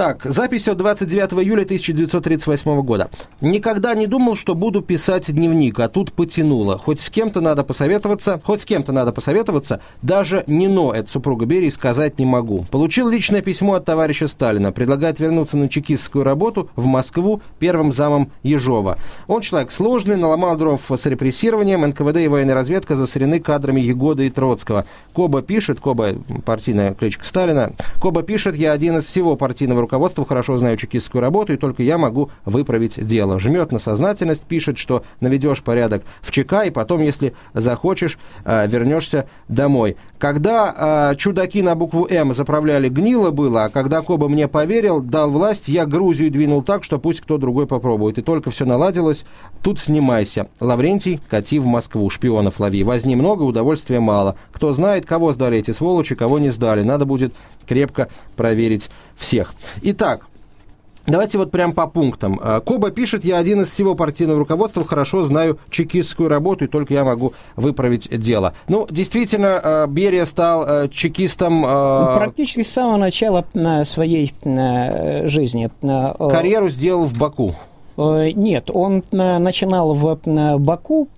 Так, 0.00 0.22
запись 0.24 0.66
от 0.66 0.78
29 0.78 1.44
июля 1.44 1.64
1938 1.64 2.80
года. 2.80 3.10
«Никогда 3.42 3.92
не 3.94 4.06
думал, 4.06 4.34
что 4.34 4.54
буду 4.54 4.80
писать 4.80 5.30
дневник, 5.30 5.78
а 5.78 5.90
тут 5.90 6.14
потянуло. 6.14 6.78
Хоть 6.78 7.00
с 7.00 7.10
кем-то 7.10 7.42
надо 7.42 7.64
посоветоваться, 7.64 8.40
хоть 8.42 8.62
с 8.62 8.64
кем-то 8.64 8.92
надо 8.92 9.12
посоветоваться, 9.12 9.82
даже 10.00 10.42
Нино, 10.46 10.92
это 10.92 11.10
супруга 11.10 11.44
Берии, 11.44 11.68
сказать 11.68 12.18
не 12.18 12.24
могу. 12.24 12.64
Получил 12.70 13.10
личное 13.10 13.42
письмо 13.42 13.74
от 13.74 13.84
товарища 13.84 14.26
Сталина. 14.26 14.72
Предлагает 14.72 15.20
вернуться 15.20 15.58
на 15.58 15.68
чекистскую 15.68 16.24
работу 16.24 16.70
в 16.76 16.86
Москву 16.86 17.42
первым 17.58 17.92
замом 17.92 18.32
Ежова. 18.42 18.96
Он 19.26 19.42
человек 19.42 19.70
сложный, 19.70 20.16
наломал 20.16 20.56
дров 20.56 20.80
с 20.90 21.04
репрессированием, 21.04 21.82
НКВД 21.82 22.20
и 22.20 22.28
военная 22.28 22.54
разведка 22.54 22.96
засорены 22.96 23.38
кадрами 23.38 23.82
Егода 23.82 24.22
и 24.22 24.30
Троцкого. 24.30 24.86
Коба 25.12 25.42
пишет, 25.42 25.78
Коба 25.78 26.14
партийная 26.46 26.94
кличка 26.94 27.26
Сталина, 27.26 27.74
Коба 28.00 28.22
пишет, 28.22 28.56
я 28.56 28.72
один 28.72 28.96
из 28.96 29.04
всего 29.04 29.36
партийного 29.36 29.89
хорошо 30.24 30.58
знаю 30.58 30.76
чекистскую 30.76 31.20
работу, 31.20 31.52
и 31.52 31.56
только 31.56 31.82
я 31.82 31.98
могу 31.98 32.30
выправить 32.44 33.04
дело. 33.04 33.38
Жмет 33.38 33.72
на 33.72 33.78
сознательность, 33.78 34.44
пишет, 34.44 34.78
что 34.78 35.04
наведешь 35.20 35.62
порядок 35.62 36.02
в 36.20 36.30
ЧК, 36.30 36.64
и 36.64 36.70
потом, 36.70 37.02
если 37.02 37.34
захочешь, 37.54 38.18
э, 38.44 38.66
вернешься 38.66 39.26
домой. 39.48 39.96
Когда 40.18 41.10
э, 41.12 41.16
чудаки 41.16 41.62
на 41.62 41.74
букву 41.74 42.06
М 42.08 42.34
заправляли, 42.34 42.88
гнило 42.88 43.30
было, 43.30 43.64
а 43.64 43.68
когда 43.68 44.02
Коба 44.02 44.28
мне 44.28 44.48
поверил, 44.48 45.00
дал 45.00 45.30
власть, 45.30 45.68
я 45.68 45.86
Грузию 45.86 46.30
двинул 46.30 46.62
так, 46.62 46.84
что 46.84 46.98
пусть 46.98 47.20
кто 47.20 47.38
другой 47.38 47.66
попробует. 47.66 48.18
И 48.18 48.22
только 48.22 48.50
все 48.50 48.64
наладилось, 48.64 49.24
тут 49.62 49.78
снимайся. 49.78 50.48
Лаврентий, 50.60 51.20
кати 51.28 51.58
в 51.58 51.66
Москву, 51.66 52.08
шпионов 52.10 52.60
лови. 52.60 52.84
Возни 52.84 53.16
много, 53.16 53.42
удовольствия 53.42 54.00
мало. 54.00 54.36
Кто 54.52 54.72
знает, 54.72 55.06
кого 55.06 55.32
сдали 55.32 55.58
эти 55.58 55.70
сволочи, 55.70 56.14
кого 56.14 56.38
не 56.38 56.50
сдали. 56.50 56.82
Надо 56.82 57.04
будет 57.04 57.32
крепко 57.66 58.08
проверить 58.36 58.90
всех. 59.16 59.54
Итак, 59.82 60.26
Давайте 61.06 61.38
вот 61.38 61.50
прям 61.50 61.72
по 61.72 61.86
пунктам. 61.86 62.38
А, 62.42 62.60
Коба 62.60 62.90
пишет, 62.90 63.24
я 63.24 63.38
один 63.38 63.62
из 63.62 63.70
всего 63.70 63.94
партийного 63.94 64.38
руководства, 64.38 64.84
хорошо 64.84 65.24
знаю 65.24 65.58
чекистскую 65.70 66.28
работу, 66.28 66.66
и 66.66 66.68
только 66.68 66.94
я 66.94 67.04
могу 67.04 67.32
выправить 67.56 68.08
дело. 68.20 68.54
Ну, 68.68 68.86
действительно, 68.88 69.60
а, 69.62 69.86
Берия 69.86 70.26
стал 70.26 70.64
а, 70.66 70.88
чекистом... 70.88 71.62
Практически 71.62 72.62
с 72.62 72.72
самого 72.72 72.96
начала 72.98 73.44
своей 73.84 74.32
жизни. 75.26 75.70
Карьеру 76.30 76.68
сделал 76.68 77.06
в 77.06 77.18
Баку. 77.18 77.56
Э, 77.96 78.30
нет, 78.30 78.70
он 78.72 79.02
э, 79.12 79.38
начинал 79.38 79.94
в 79.94 80.18
э, 80.24 80.58
Баку. 80.58 81.08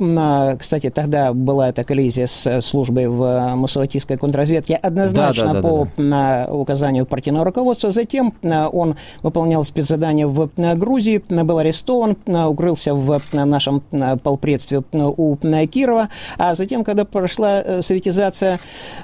Кстати, 0.59 0.91
тогда 0.91 1.33
была 1.33 1.69
эта 1.69 1.85
коллизия 1.85 2.27
с 2.27 2.61
службой 2.61 3.07
в 3.09 3.55
мусаватистской 3.57 4.17
контрразведке 4.17 4.77
однозначно 4.77 5.47
да, 5.47 5.53
да, 5.55 5.61
да, 5.61 5.69
по 5.69 5.89
да, 5.97 6.47
да. 6.47 6.53
указанию 6.53 7.07
партийного 7.07 7.45
руководства. 7.45 7.91
Затем 7.91 8.35
он 8.43 8.97
выполнял 9.23 9.65
спецзадание 9.65 10.27
в 10.27 10.51
Грузии, 10.57 11.23
был 11.29 11.59
арестован, 11.59 12.17
укрылся 12.27 12.95
в 12.95 13.21
нашем 13.33 13.83
полпредстве 14.23 14.83
у 14.93 15.37
Кирова. 15.37 16.09
А 16.39 16.55
затем, 16.55 16.85
когда 16.85 17.05
прошла 17.05 17.63
советизация 17.81 18.59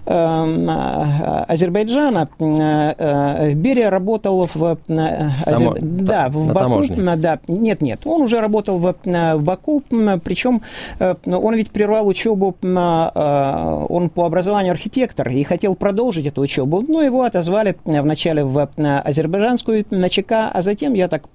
Азербайджана, 0.06 2.28
Берия 2.38 3.90
работал 3.90 4.48
в, 4.54 4.78
Тамо... 4.86 5.74
да, 5.80 6.28
в 6.28 6.52
Баку. 6.52 6.84
Да, 7.16 7.40
нет, 7.60 7.82
нет, 7.82 8.00
он 8.04 8.22
уже 8.22 8.40
работал 8.40 8.78
в, 8.78 8.94
э, 9.04 9.34
в 9.36 9.42
Баку, 9.42 9.82
причем 10.24 10.62
э, 10.98 11.14
он 11.26 11.54
ведь 11.54 11.70
прервал 11.70 12.06
учебу, 12.06 12.56
э, 12.62 13.86
он 13.88 14.10
по 14.10 14.24
образованию 14.24 14.72
архитектор 14.72 15.28
и 15.28 15.42
хотел 15.42 15.74
продолжить 15.74 16.26
эту 16.26 16.42
учебу, 16.42 16.84
но 16.86 17.02
его 17.02 17.22
отозвали 17.22 17.76
вначале 17.84 18.44
в 18.44 18.68
азербайджанскую 18.76 19.84
на 19.90 20.08
ЧК, 20.08 20.50
а 20.52 20.62
затем, 20.62 20.94
я 20.94 21.08
так 21.08 21.28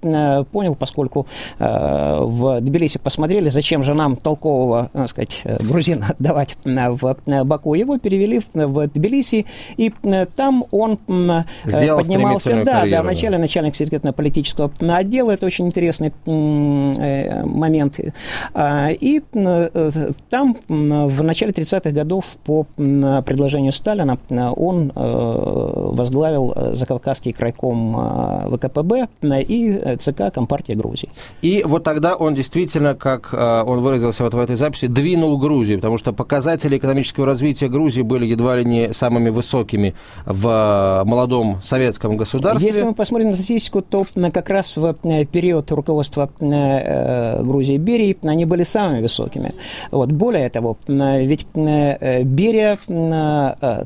понял, 0.50 0.74
поскольку 0.74 1.26
в 1.58 2.60
Тбилиси 2.60 2.98
посмотрели, 2.98 3.48
зачем 3.48 3.82
же 3.82 3.94
нам 3.94 4.16
толкового, 4.16 4.90
так 4.92 5.08
сказать, 5.08 5.42
грузина 5.60 6.14
отдавать 6.18 6.56
в 6.64 7.16
Баку, 7.44 7.74
его 7.74 7.98
перевели 7.98 8.40
в 8.52 8.88
Тбилиси, 8.88 9.46
и 9.76 9.92
там 10.36 10.64
он 10.70 10.98
Сделал 11.64 12.00
поднимался, 12.00 12.62
да, 12.64 12.80
карьеру, 12.80 12.90
да, 12.90 13.02
вначале 13.02 13.38
начальник 13.38 13.76
секретно-политического 13.76 14.72
отдела, 14.80 15.30
это 15.30 15.46
очень 15.46 15.66
интересный 15.66 16.12
Э, 16.13 16.13
моменты. 16.26 18.12
А, 18.54 18.90
и 18.90 19.20
э, 19.32 19.90
там 20.30 20.56
в 20.68 21.22
начале 21.22 21.52
30-х 21.52 21.90
годов 21.90 22.24
по 22.44 22.66
предложению 22.76 23.72
Сталина 23.72 24.18
он 24.56 24.92
э, 24.94 24.94
возглавил 24.94 26.54
Закавказский 26.72 27.32
крайком 27.32 28.50
ВКПБ 28.52 29.08
и 29.22 29.96
ЦК 29.98 30.32
Компартии 30.32 30.72
Грузии. 30.72 31.10
И 31.42 31.62
вот 31.66 31.84
тогда 31.84 32.14
он 32.14 32.34
действительно, 32.34 32.94
как 32.94 33.32
он 33.32 33.80
выразился 33.80 34.24
вот 34.24 34.34
в 34.34 34.38
этой 34.38 34.56
записи, 34.56 34.86
двинул 34.86 35.38
Грузию, 35.38 35.78
потому 35.78 35.98
что 35.98 36.12
показатели 36.12 36.78
экономического 36.78 37.26
развития 37.26 37.68
Грузии 37.68 38.02
были 38.02 38.26
едва 38.26 38.56
ли 38.56 38.64
не 38.64 38.92
самыми 38.92 39.30
высокими 39.30 39.94
в 40.26 41.02
молодом 41.04 41.60
советском 41.62 42.16
государстве. 42.16 42.68
Если 42.68 42.82
мы 42.82 42.94
посмотрим 42.94 43.30
на 43.30 43.34
статистику, 43.34 43.82
то 43.82 44.04
как 44.32 44.50
раз 44.50 44.76
в 44.76 44.94
период 44.94 45.70
руководства 45.70 46.03
руководства 46.04 47.42
Грузии 47.42 47.76
Берии, 47.76 48.16
они 48.22 48.44
были 48.44 48.62
самыми 48.62 49.02
высокими. 49.02 49.52
Вот. 49.90 50.12
Более 50.12 50.50
того, 50.50 50.76
ведь 50.86 51.46
Берия 51.54 52.76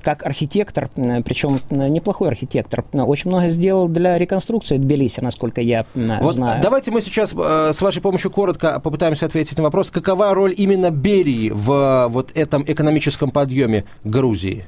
как 0.02 0.26
архитектор, 0.26 0.90
причем 1.24 1.58
неплохой 1.70 2.28
архитектор, 2.28 2.84
очень 2.92 3.30
много 3.30 3.48
сделал 3.48 3.88
для 3.88 4.18
реконструкции 4.18 4.78
Тбилиси, 4.78 5.20
насколько 5.20 5.60
я 5.60 5.84
вот 5.94 6.34
знаю. 6.34 6.60
Давайте 6.62 6.90
мы 6.90 7.00
сейчас 7.00 7.30
с 7.30 7.80
вашей 7.80 8.02
помощью 8.02 8.30
коротко 8.30 8.80
попытаемся 8.80 9.26
ответить 9.26 9.56
на 9.56 9.64
вопрос, 9.64 9.90
какова 9.90 10.34
роль 10.34 10.54
именно 10.56 10.90
Берии 10.90 11.50
в 11.50 12.08
вот 12.08 12.30
этом 12.34 12.64
экономическом 12.66 13.30
подъеме 13.30 13.84
Грузии? 14.04 14.64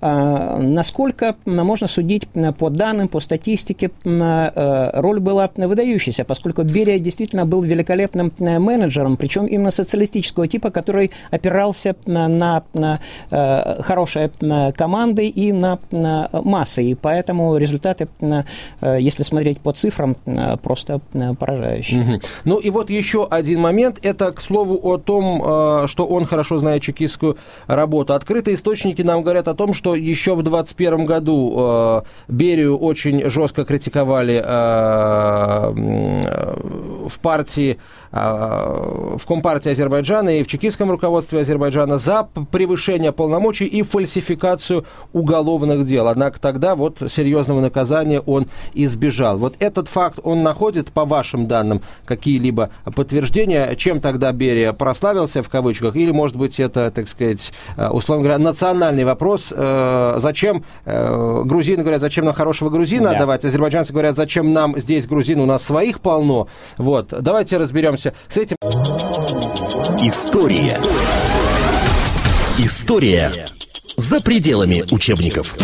А, 0.00 0.58
насколько 0.58 1.36
можно 1.44 1.86
судить 1.86 2.28
по 2.58 2.70
данным, 2.70 3.08
по 3.08 3.20
статистике, 3.20 3.90
э, 4.04 4.90
роль 5.00 5.20
была 5.20 5.50
выдающаяся, 5.56 6.24
поскольку 6.24 6.62
Берия 6.62 6.91
действительно 6.98 7.46
был 7.46 7.62
великолепным 7.62 8.32
менеджером, 8.38 9.16
причем 9.16 9.46
именно 9.46 9.70
социалистического 9.70 10.48
типа, 10.48 10.70
который 10.70 11.10
опирался 11.30 11.94
на, 12.06 12.28
на, 12.28 12.62
на 12.74 13.00
э, 13.30 13.82
хорошие 13.82 14.30
команды 14.76 15.26
и 15.26 15.52
на, 15.52 15.78
на 15.90 16.28
массы. 16.32 16.82
И 16.84 16.94
поэтому 16.94 17.56
результаты, 17.56 18.08
э, 18.20 18.98
если 19.00 19.22
смотреть 19.22 19.60
по 19.60 19.72
цифрам, 19.72 20.16
просто 20.62 21.00
поражающие. 21.38 22.00
Угу. 22.00 22.20
Ну 22.44 22.56
и 22.58 22.70
вот 22.70 22.90
еще 22.90 23.26
один 23.28 23.60
момент. 23.60 23.98
Это, 24.02 24.32
к 24.32 24.40
слову, 24.40 24.78
о 24.82 24.98
том, 24.98 25.86
что 25.86 26.06
он 26.06 26.24
хорошо 26.24 26.58
знает 26.58 26.82
чекистскую 26.82 27.36
работу. 27.66 28.14
Открытые 28.14 28.54
источники 28.54 29.02
нам 29.02 29.22
говорят 29.22 29.48
о 29.48 29.54
том, 29.54 29.74
что 29.74 29.94
еще 29.94 30.34
в 30.34 30.42
2021 30.42 31.06
году 31.06 31.54
э, 31.56 32.02
Берию 32.28 32.76
очень 32.78 33.28
жестко 33.30 33.64
критиковали 33.64 34.42
э, 34.44 35.72
в 36.82 37.18
партии 37.20 37.78
в 38.12 39.20
Компартии 39.26 39.70
Азербайджана 39.72 40.38
и 40.38 40.42
в 40.42 40.46
чекистском 40.46 40.90
руководстве 40.90 41.40
Азербайджана 41.40 41.98
за 41.98 42.28
превышение 42.50 43.10
полномочий 43.10 43.66
и 43.66 43.82
фальсификацию 43.82 44.84
уголовных 45.12 45.86
дел. 45.86 46.08
Однако 46.08 46.40
тогда 46.40 46.74
вот 46.76 46.98
серьезного 47.08 47.60
наказания 47.60 48.20
он 48.20 48.46
избежал. 48.74 49.38
Вот 49.38 49.54
этот 49.58 49.88
факт, 49.88 50.18
он 50.22 50.42
находит, 50.42 50.92
по 50.92 51.04
вашим 51.04 51.46
данным, 51.46 51.82
какие-либо 52.04 52.70
подтверждения, 52.94 53.74
чем 53.76 54.00
тогда 54.00 54.32
Берия 54.32 54.72
прославился, 54.72 55.42
в 55.42 55.48
кавычках, 55.48 55.96
или, 55.96 56.10
может 56.10 56.36
быть, 56.36 56.60
это, 56.60 56.90
так 56.90 57.08
сказать, 57.08 57.52
э, 57.76 57.88
условно 57.88 58.24
говоря, 58.24 58.38
национальный 58.38 59.04
вопрос, 59.04 59.52
э, 59.56 60.14
зачем, 60.18 60.64
э, 60.84 61.42
грузины 61.44 61.82
говорят, 61.82 62.00
зачем 62.00 62.24
нам 62.24 62.34
хорошего 62.34 62.70
грузина 62.70 63.12
да. 63.12 63.20
давать, 63.20 63.44
азербайджанцы 63.44 63.92
говорят, 63.92 64.16
зачем 64.16 64.52
нам 64.52 64.78
здесь 64.78 65.06
грузин, 65.06 65.40
у 65.40 65.46
нас 65.46 65.62
своих 65.62 66.00
полно. 66.00 66.48
Вот, 66.78 67.08
давайте 67.20 67.58
разберемся 67.58 68.01
разберемся 68.02 68.14
с 68.28 68.36
этим. 68.36 68.56
История. 70.06 70.80
История 72.58 73.32
за 73.96 74.20
пределами 74.20 74.84
учебников. 74.90 75.54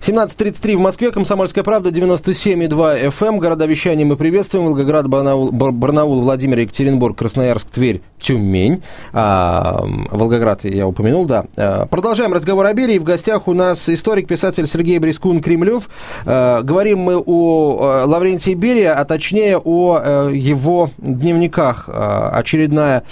17.33 0.00 0.76
в 0.76 0.80
Москве, 0.80 1.10
Комсомольская 1.10 1.62
правда, 1.62 1.90
97,2 1.90 3.08
FM. 3.10 3.36
Города 3.38 3.66
вещания 3.66 4.06
мы 4.06 4.16
приветствуем. 4.16 4.64
Волгоград, 4.64 5.06
Барнаул, 5.08 5.52
Барнаул 5.52 6.22
Владимир, 6.22 6.60
Екатеринбург, 6.60 7.18
Красноярск, 7.18 7.68
Тверь, 7.70 8.00
Тюмень. 8.18 8.82
А, 9.12 9.84
Волгоград 10.10 10.64
я 10.64 10.86
упомянул, 10.86 11.26
да. 11.26 11.44
А, 11.54 11.84
продолжаем 11.84 12.32
разговор 12.32 12.64
о 12.64 12.72
Берии. 12.72 12.96
В 12.96 13.04
гостях 13.04 13.46
у 13.46 13.52
нас 13.52 13.90
историк-писатель 13.90 14.66
Сергей 14.66 14.98
Брискун 14.98 15.42
Кремлев. 15.42 15.90
А, 16.24 16.62
говорим 16.62 17.00
мы 17.00 17.18
о 17.18 17.78
а, 17.82 18.04
Лаврентии 18.06 18.54
Берии, 18.54 18.84
а 18.84 19.04
точнее 19.04 19.58
о 19.58 20.00
а, 20.02 20.30
его 20.30 20.92
дневниках, 20.96 21.84
а, 21.88 22.30
очередная 22.30 23.04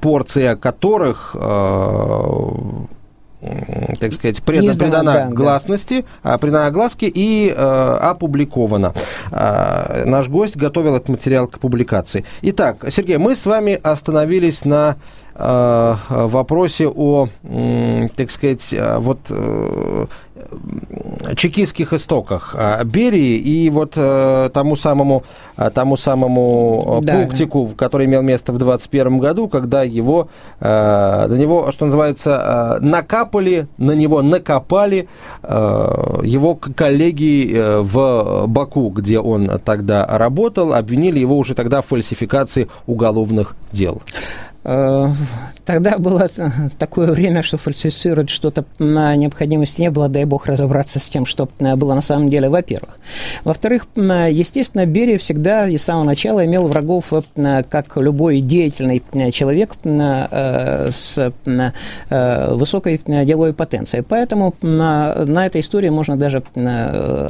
порция 0.00 0.54
которых 0.56 1.34
так 4.00 4.12
сказать, 4.12 4.42
предана, 4.42 4.70
Издана, 4.70 4.90
предана 4.90 5.12
да, 5.12 5.26
гласности, 5.34 6.04
да. 6.22 6.38
предана 6.38 6.66
огласке 6.66 7.10
и 7.12 7.52
э, 7.56 7.98
опубликована. 8.00 8.92
Э, 9.30 10.04
наш 10.04 10.28
гость 10.28 10.56
готовил 10.56 10.96
этот 10.96 11.08
материал 11.08 11.46
к 11.46 11.58
публикации. 11.58 12.24
Итак, 12.42 12.84
Сергей, 12.90 13.18
мы 13.18 13.34
с 13.34 13.46
вами 13.46 13.78
остановились 13.82 14.64
на 14.64 14.96
вопросе 15.38 16.88
о, 16.88 17.28
э, 17.44 18.08
так 18.16 18.30
сказать, 18.30 18.72
э, 18.72 18.98
вот 18.98 19.18
э, 19.28 20.06
чекистских 21.36 21.92
истоках 21.92 22.54
Берии 22.84 23.36
и 23.36 23.70
вот 23.70 23.92
э, 23.96 24.50
тому 24.52 24.76
самому, 24.76 25.24
тому 25.74 25.96
самому 25.96 27.00
да. 27.02 27.14
пунктику, 27.14 27.68
который 27.76 28.06
имел 28.06 28.22
место 28.22 28.52
в 28.52 28.58
2021 28.58 29.18
году, 29.18 29.48
когда 29.48 29.82
его, 29.82 30.28
э, 30.60 31.26
на 31.28 31.34
него, 31.34 31.70
что 31.72 31.86
называется, 31.86 32.78
э, 32.80 32.84
накапали, 32.84 33.66
на 33.78 33.92
него 33.92 34.22
накопали 34.22 35.08
э, 35.42 36.20
его 36.22 36.54
коллеги 36.54 37.52
э, 37.52 37.80
в 37.80 38.46
Баку, 38.46 38.90
где 38.90 39.18
он 39.18 39.60
тогда 39.64 40.06
работал, 40.06 40.74
обвинили 40.74 41.18
его 41.18 41.36
уже 41.36 41.54
тогда 41.54 41.80
в 41.82 41.86
фальсификации 41.86 42.68
уголовных 42.86 43.56
дел. 43.72 44.02
Э, 44.68 45.12
тогда 45.64 45.96
было 45.96 46.28
такое 46.78 47.12
время, 47.12 47.42
что 47.42 47.56
фальсифицировать 47.56 48.30
что-то 48.30 48.64
на 48.80 49.14
необходимости 49.14 49.80
не 49.80 49.90
было, 49.90 50.08
дай 50.08 50.24
бог 50.24 50.46
разобраться 50.46 50.98
с 50.98 51.08
тем, 51.08 51.24
что 51.24 51.48
э, 51.60 51.76
было 51.76 51.94
на 51.94 52.00
самом 52.00 52.28
деле, 52.28 52.48
во-первых. 52.48 52.98
Во-вторых, 53.44 53.86
естественно, 53.94 54.84
Берия 54.84 55.18
всегда 55.18 55.68
и 55.68 55.76
с 55.76 55.84
самого 55.84 56.02
начала 56.02 56.44
имел 56.44 56.66
врагов, 56.66 57.12
э, 57.12 57.62
как 57.62 57.96
любой 57.96 58.40
деятельный 58.40 59.02
человек 59.30 59.74
с 59.84 61.32
высокой 62.10 63.00
деловой 63.06 63.52
потенцией. 63.52 64.02
Поэтому 64.02 64.54
на, 64.62 65.24
на 65.24 65.46
этой 65.46 65.60
истории 65.60 65.88
можно 65.90 66.16
даже 66.16 66.42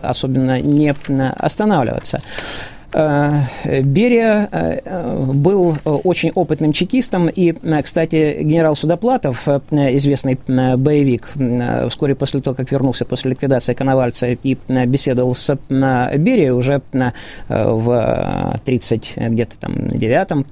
особенно 0.03 0.61
не 0.61 0.95
останавливаться. 1.37 2.23
Э, 2.97 3.43
Берия 3.83 4.49
э, 4.51 5.23
был 5.35 5.77
очень 5.85 6.31
опытным 6.35 6.73
чекистом, 6.73 7.29
и, 7.29 7.55
кстати, 7.83 8.39
генерал 8.43 8.75
Судоплатов, 8.75 9.47
э, 9.47 9.61
известный 9.97 10.39
боевик, 10.77 11.29
вскоре 11.91 12.15
после 12.15 12.41
того, 12.41 12.57
как 12.57 12.73
вернулся 12.73 13.05
после 13.05 13.33
ликвидации 13.33 13.75
Коновальца 13.75 14.29
и 14.29 14.57
беседовал 14.87 15.35
с 15.35 15.59
Берией 15.69 16.51
уже 16.51 16.81
в 17.49 18.61
30 18.65 19.13
где-то 19.17 19.57
там 19.59 19.89
девятом 19.89 20.47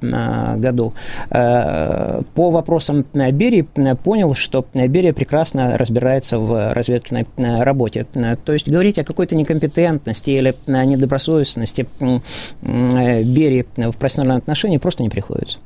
году, 0.61 0.93
по 1.31 2.51
вопросам 2.51 3.05
Берии 3.15 3.63
понял, 4.03 4.35
что 4.35 4.67
Берия 4.75 5.13
прекрасно 5.13 5.79
разбирается 5.79 6.39
в 6.39 6.73
разведывательной 6.73 7.27
работе. 7.63 8.07
То 8.45 8.53
есть 8.53 8.69
говорить 8.69 8.99
о 8.99 9.05
какой-то 9.05 9.35
некомпетентности 9.35 10.31
или 10.31 10.55
недобросовестности 10.67 11.87
Э, 12.01 12.19
Берии 12.63 13.67
в 13.77 13.97
профессиональном 13.97 14.39
отношении 14.39 14.79
просто 14.79 15.03
не 15.03 15.09
приходится. 15.09 15.59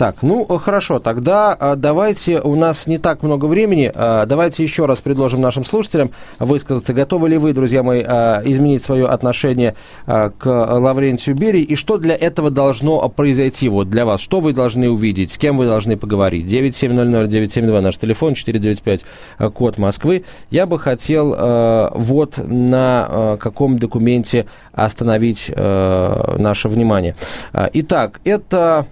Так, 0.00 0.22
ну 0.22 0.46
хорошо, 0.46 0.98
тогда 0.98 1.52
а, 1.52 1.76
давайте, 1.76 2.40
у 2.40 2.56
нас 2.56 2.86
не 2.86 2.96
так 2.96 3.22
много 3.22 3.44
времени, 3.44 3.92
а, 3.94 4.24
давайте 4.24 4.62
еще 4.62 4.86
раз 4.86 5.02
предложим 5.02 5.42
нашим 5.42 5.62
слушателям 5.62 6.10
высказаться, 6.38 6.94
готовы 6.94 7.28
ли 7.28 7.36
вы, 7.36 7.52
друзья 7.52 7.82
мои, 7.82 8.00
изменить 8.00 8.82
свое 8.82 9.06
отношение 9.06 9.74
к 10.06 10.32
Лаврентию 10.46 11.36
Берии, 11.36 11.60
и 11.60 11.76
что 11.76 11.98
для 11.98 12.16
этого 12.16 12.50
должно 12.50 13.06
произойти 13.10 13.68
вот 13.68 13.90
для 13.90 14.06
вас, 14.06 14.22
что 14.22 14.40
вы 14.40 14.54
должны 14.54 14.88
увидеть, 14.88 15.32
с 15.34 15.36
кем 15.36 15.58
вы 15.58 15.66
должны 15.66 15.98
поговорить. 15.98 16.46
9700-972, 16.46 17.80
наш 17.82 17.98
телефон, 17.98 18.32
495, 18.32 19.04
код 19.52 19.76
Москвы. 19.76 20.24
Я 20.50 20.64
бы 20.64 20.78
хотел 20.78 21.90
вот 21.92 22.38
на 22.38 23.36
каком 23.38 23.78
документе 23.78 24.46
остановить 24.72 25.50
наше 25.54 26.68
внимание. 26.70 27.16
Итак, 27.52 28.22
это, 28.24 28.86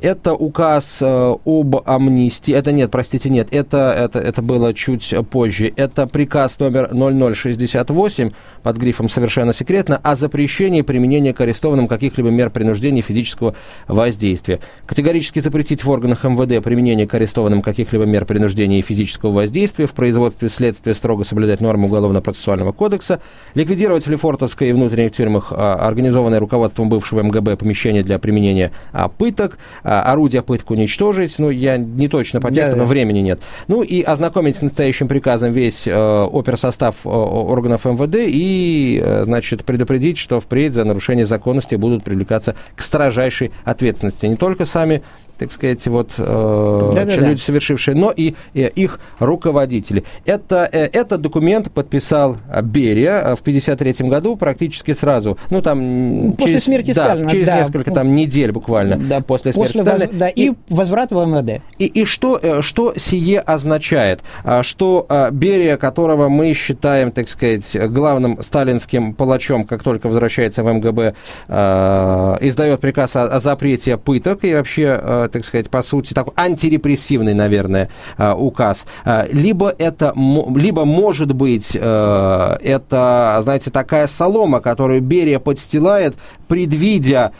это 0.00 0.32
указ 0.54 0.98
э, 1.02 1.34
об 1.44 1.76
амнистии. 1.84 2.54
Это 2.54 2.70
нет, 2.70 2.92
простите, 2.92 3.28
нет, 3.28 3.48
это, 3.50 3.92
это, 3.98 4.20
это 4.20 4.40
было 4.40 4.72
чуть 4.72 5.12
позже. 5.28 5.72
Это 5.74 6.06
приказ 6.06 6.60
номер 6.60 6.90
0068 6.94 8.30
под 8.62 8.76
грифом 8.76 9.08
«Совершенно 9.08 9.52
секретно» 9.52 9.96
о 9.96 10.14
запрещении 10.14 10.82
применения 10.82 11.34
к 11.34 11.40
арестованным 11.40 11.88
каких-либо 11.88 12.30
мер 12.30 12.50
принуждения 12.50 13.02
физического 13.02 13.56
воздействия. 13.88 14.60
Категорически 14.86 15.40
запретить 15.40 15.82
в 15.82 15.90
органах 15.90 16.22
МВД 16.22 16.62
применение 16.62 17.08
к 17.08 17.14
арестованным 17.14 17.60
каких-либо 17.60 18.04
мер 18.04 18.24
принуждения 18.24 18.78
и 18.78 18.82
физического 18.82 19.32
воздействия 19.32 19.88
в 19.88 19.92
производстве 19.92 20.48
следствия 20.48 20.94
строго 20.94 21.24
соблюдать 21.24 21.60
нормы 21.60 21.86
Уголовно-процессуального 21.86 22.70
кодекса, 22.70 23.20
ликвидировать 23.54 24.06
в 24.06 24.10
Лефортовской 24.10 24.68
и 24.70 24.72
внутренних 24.72 25.12
тюрьмах 25.12 25.48
а, 25.50 25.74
организованное 25.74 26.38
руководством 26.38 26.88
бывшего 26.88 27.22
МГБ 27.24 27.56
помещение 27.56 28.04
для 28.04 28.20
применения 28.20 28.70
а, 28.92 29.08
пыток, 29.08 29.58
а, 29.82 30.02
орудия 30.02 30.33
орудия 30.34 30.42
пыток 30.42 30.70
уничтожить. 30.70 31.38
Ну, 31.38 31.50
я 31.50 31.76
не 31.76 32.08
точно 32.08 32.40
по 32.40 32.50
тексту, 32.50 32.72
да, 32.72 32.82
но 32.82 32.84
да. 32.84 32.88
времени 32.88 33.20
нет. 33.20 33.40
Ну, 33.68 33.82
и 33.82 34.02
ознакомить 34.02 34.56
с 34.56 34.62
настоящим 34.62 35.08
приказом 35.08 35.52
весь 35.52 35.86
э, 35.86 35.92
оперсостав 35.92 36.96
э, 37.04 37.08
органов 37.08 37.84
МВД 37.84 38.16
и, 38.18 39.00
э, 39.02 39.24
значит, 39.24 39.64
предупредить, 39.64 40.18
что 40.18 40.40
впредь 40.40 40.74
за 40.74 40.84
нарушение 40.84 41.26
законности 41.26 41.76
будут 41.76 42.04
привлекаться 42.04 42.54
к 42.74 42.82
строжайшей 42.82 43.52
ответственности. 43.64 44.26
Не 44.26 44.36
только 44.36 44.66
сами 44.66 45.02
так 45.38 45.52
сказать, 45.52 45.86
вот 45.86 46.10
э, 46.18 46.92
да, 46.94 47.04
да, 47.04 47.16
люди, 47.16 47.40
да. 47.40 47.44
совершившие, 47.44 47.94
но 47.94 48.10
и, 48.10 48.34
и 48.54 48.62
их 48.74 49.00
руководители. 49.18 50.04
Это, 50.26 50.68
э, 50.70 50.88
этот 50.92 51.20
документ 51.20 51.70
подписал 51.70 52.36
Берия 52.62 53.34
в 53.34 53.40
1953 53.40 54.08
году 54.08 54.36
практически 54.36 54.94
сразу. 54.94 55.38
Ну, 55.50 55.62
там... 55.62 56.32
После 56.32 56.54
через, 56.54 56.64
смерти 56.64 56.92
да, 56.92 57.04
Сталина. 57.04 57.30
Через 57.30 57.46
да. 57.46 57.60
несколько 57.60 57.90
там 57.90 58.14
недель 58.14 58.52
буквально 58.52 58.96
да, 58.96 59.20
после 59.20 59.52
смерти 59.52 59.72
после 59.72 59.82
Сталина. 59.82 60.06
Воз, 60.06 60.18
да, 60.18 60.28
и, 60.28 60.50
и 60.50 60.52
возврат 60.68 61.12
в 61.12 61.24
МВД. 61.24 61.62
И, 61.78 61.86
и 61.86 62.04
что, 62.04 62.38
э, 62.40 62.62
что 62.62 62.94
сие 62.96 63.40
означает? 63.40 64.22
А, 64.44 64.62
что 64.62 65.06
а, 65.08 65.30
Берия, 65.30 65.76
которого 65.76 66.28
мы 66.28 66.52
считаем, 66.54 67.12
так 67.12 67.28
сказать, 67.28 67.76
главным 67.90 68.42
сталинским 68.42 69.14
палачом, 69.14 69.64
как 69.64 69.82
только 69.82 70.08
возвращается 70.08 70.62
в 70.62 70.72
МГБ, 70.72 71.14
а, 71.48 72.38
издает 72.40 72.80
приказ 72.80 73.16
о, 73.16 73.24
о 73.24 73.40
запрете 73.40 73.96
пыток 73.96 74.44
и 74.44 74.54
вообще 74.54 75.23
так 75.28 75.44
сказать, 75.44 75.70
по 75.70 75.82
сути, 75.82 76.14
такой 76.14 76.32
антирепрессивный, 76.36 77.34
наверное, 77.34 77.88
э, 78.18 78.32
указ. 78.32 78.86
Э, 79.04 79.26
либо 79.30 79.74
это, 79.76 80.12
либо, 80.54 80.84
может 80.84 81.32
быть, 81.32 81.76
э, 81.78 82.56
это, 82.60 83.40
знаете, 83.42 83.70
такая 83.70 84.06
солома, 84.06 84.60
которую 84.60 85.00
Берия 85.00 85.38
подстилает, 85.38 86.14
предвидя 86.48 87.32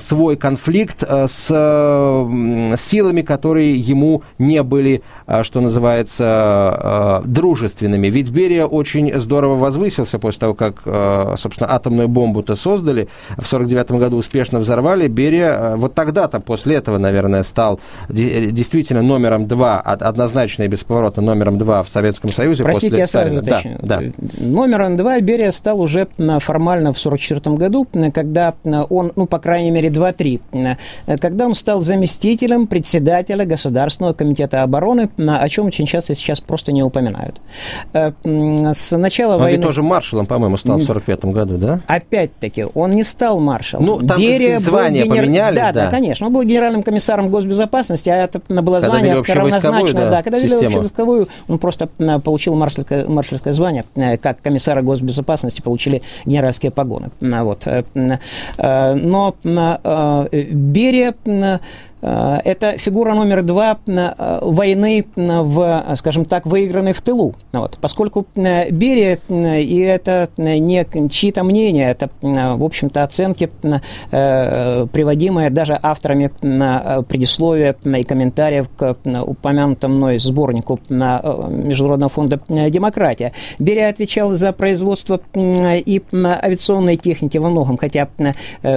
свой 0.00 0.36
конфликт 0.36 1.02
с 1.02 1.46
силами, 2.78 3.22
которые 3.22 3.76
ему 3.76 4.22
не 4.38 4.62
были, 4.62 5.02
что 5.42 5.60
называется, 5.60 7.22
дружественными. 7.24 8.08
Ведь 8.08 8.30
Берия 8.30 8.64
очень 8.64 9.18
здорово 9.18 9.56
возвысился 9.56 10.18
после 10.18 10.40
того, 10.40 10.54
как, 10.54 11.38
собственно, 11.38 11.72
атомную 11.72 12.08
бомбу-то 12.08 12.54
создали, 12.54 13.08
в 13.36 13.46
49 13.46 13.92
году 13.92 14.16
успешно 14.16 14.60
взорвали. 14.60 15.08
Берия 15.08 15.76
вот 15.76 15.94
тогда-то, 15.94 16.40
после 16.40 16.76
этого, 16.76 16.98
наверное, 17.08 17.42
стал 17.42 17.80
действительно 18.08 19.02
номером 19.02 19.48
два, 19.48 19.80
однозначно 19.80 20.64
и 20.64 20.68
бесповоротно 20.68 21.22
номером 21.22 21.58
два 21.58 21.82
в 21.82 21.88
Советском 21.88 22.30
Союзе 22.32 22.62
Простите, 22.62 22.88
после 22.88 23.00
я 23.00 23.06
Сталина. 23.06 23.42
сразу 23.42 23.52
уточню. 23.52 23.78
Да, 23.82 24.00
да. 24.00 24.44
Номером 24.44 24.96
два 24.96 25.20
Берия 25.20 25.50
стал 25.50 25.80
уже 25.80 26.06
формально 26.16 26.92
в 26.92 26.98
1944 26.98 27.56
году, 27.56 27.86
когда 28.12 28.54
он, 28.88 29.12
ну, 29.16 29.26
по 29.26 29.38
крайней 29.38 29.70
мере, 29.70 29.88
2-3, 29.88 30.76
когда 31.20 31.46
он 31.46 31.54
стал 31.54 31.80
заместителем 31.80 32.66
председателя 32.66 33.44
Государственного 33.44 34.12
комитета 34.12 34.62
обороны, 34.62 35.08
о 35.16 35.48
чем 35.48 35.66
очень 35.66 35.86
часто 35.86 36.14
сейчас 36.14 36.40
просто 36.40 36.72
не 36.72 36.82
упоминают. 36.82 37.40
Э, 37.92 38.12
с 38.24 38.96
начала 38.96 39.34
он 39.34 39.40
войны... 39.40 39.56
ведь 39.56 39.64
тоже 39.64 39.82
маршалом, 39.82 40.26
по-моему, 40.26 40.56
стал 40.56 40.78
в 40.78 40.82
1945 40.82 41.32
году, 41.32 41.58
да? 41.58 41.80
Опять-таки, 41.86 42.66
он 42.74 42.90
не 42.90 43.02
стал 43.02 43.40
маршалом. 43.40 43.86
Ну, 43.86 44.06
там 44.06 44.20
Берия 44.20 44.58
звание 44.58 45.04
генер... 45.04 45.16
поменяли, 45.16 45.56
да, 45.56 45.72
да. 45.72 45.84
Да, 45.86 45.90
конечно. 45.90 46.26
Он 46.26 46.32
был 46.32 46.42
генеральным 46.42 46.82
комиссаром 46.82 46.97
комиссаром 46.98 47.30
госбезопасности, 47.30 48.10
а 48.10 48.16
это 48.16 48.40
было 48.48 48.80
звание 48.80 49.14
равнозначное. 49.14 50.04
Да, 50.04 50.10
да, 50.10 50.22
когда 50.22 50.38
ввели 50.38 50.66
общевойсковую, 50.66 51.28
он 51.48 51.58
просто 51.58 51.88
получил 52.24 52.56
маршальское, 52.56 53.06
маршальское 53.06 53.52
звание, 53.52 53.84
э, 53.94 54.16
как 54.16 54.42
комиссара 54.42 54.82
госбезопасности 54.82 55.60
получили 55.60 56.02
генеральские 56.26 56.72
погоны. 56.72 57.10
Вот. 57.20 57.66
Э, 57.66 57.84
э, 57.94 58.94
но 58.94 59.36
Берия 60.32 61.14
Э, 61.24 61.58
это 62.00 62.78
фигура 62.78 63.14
номер 63.14 63.42
два 63.42 63.78
э, 63.86 64.38
войны 64.42 65.04
в, 65.16 65.94
скажем 65.96 66.24
так, 66.24 66.46
выигранной 66.46 66.92
в 66.92 67.02
тылу. 67.02 67.34
Вот. 67.52 67.78
Поскольку 67.80 68.26
э, 68.34 68.70
Берия, 68.70 69.18
и 69.28 69.78
это 69.80 70.28
не 70.36 71.08
чьи-то 71.08 71.42
мнения, 71.42 71.90
это, 71.90 72.10
в 72.22 72.64
общем-то, 72.64 73.02
оценки, 73.02 73.50
приводимые 74.10 75.50
даже 75.50 75.78
авторами 75.80 76.30
предисловия 77.04 77.76
и 77.84 78.04
комментариев 78.04 78.68
к 78.76 78.96
упомянутому 79.04 79.94
мной 79.94 80.18
сборнику 80.18 80.78
Международного 80.88 82.10
фонда 82.10 82.40
«Демократия». 82.48 83.32
Берия 83.58 83.88
отвечал 83.88 84.32
за 84.32 84.52
производство 84.52 85.20
и 85.34 86.02
авиационной 86.12 86.96
техники 86.96 87.38
во 87.38 87.48
многом, 87.48 87.76
хотя 87.76 88.08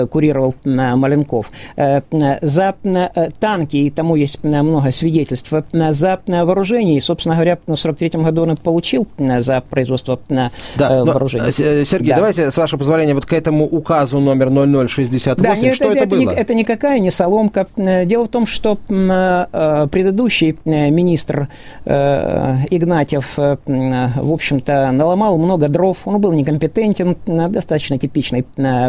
курировал 0.09 0.55
Маленков. 0.65 1.51
За 1.75 2.75
Э, 3.10 3.10
танки, 3.39 3.77
и 3.77 3.89
тому 3.89 4.15
есть 4.15 4.39
э, 4.43 4.61
много 4.61 4.91
свидетельств, 4.91 5.51
э, 5.53 5.63
за 5.91 6.19
вооружение. 6.27 6.97
И, 6.97 6.99
собственно 6.99 7.35
говоря, 7.35 7.55
в 7.55 7.63
1943 7.63 8.21
году 8.23 8.43
он 8.43 8.57
получил 8.57 9.07
за 9.17 9.61
производство 9.61 10.19
да, 10.29 10.51
вооружений. 10.77 11.51
Сергей, 11.51 12.09
да. 12.09 12.15
давайте, 12.17 12.51
с 12.51 12.57
вашего 12.57 12.79
позволения, 12.79 13.13
вот 13.13 13.25
к 13.25 13.33
этому 13.33 13.65
указу 13.65 14.19
номер 14.19 14.49
0068, 14.49 15.43
да, 15.43 15.55
нет, 15.55 15.75
что 15.75 15.85
это, 15.85 15.93
это, 15.93 16.03
это 16.03 16.09
было? 16.09 16.19
Не, 16.19 16.35
это 16.35 16.53
никакая 16.53 16.99
не 16.99 17.11
соломка. 17.11 17.67
Дело 17.75 18.25
в 18.25 18.29
том, 18.29 18.45
что 18.45 18.75
предыдущий 18.87 20.57
министр 20.65 21.47
Игнатьев, 21.85 23.37
в 23.37 24.33
общем-то, 24.33 24.91
наломал 24.91 25.37
много 25.37 25.67
дров, 25.67 25.97
он 26.05 26.21
был 26.21 26.31
некомпетентен, 26.31 27.17
достаточно 27.25 27.97
типичный 27.97 28.43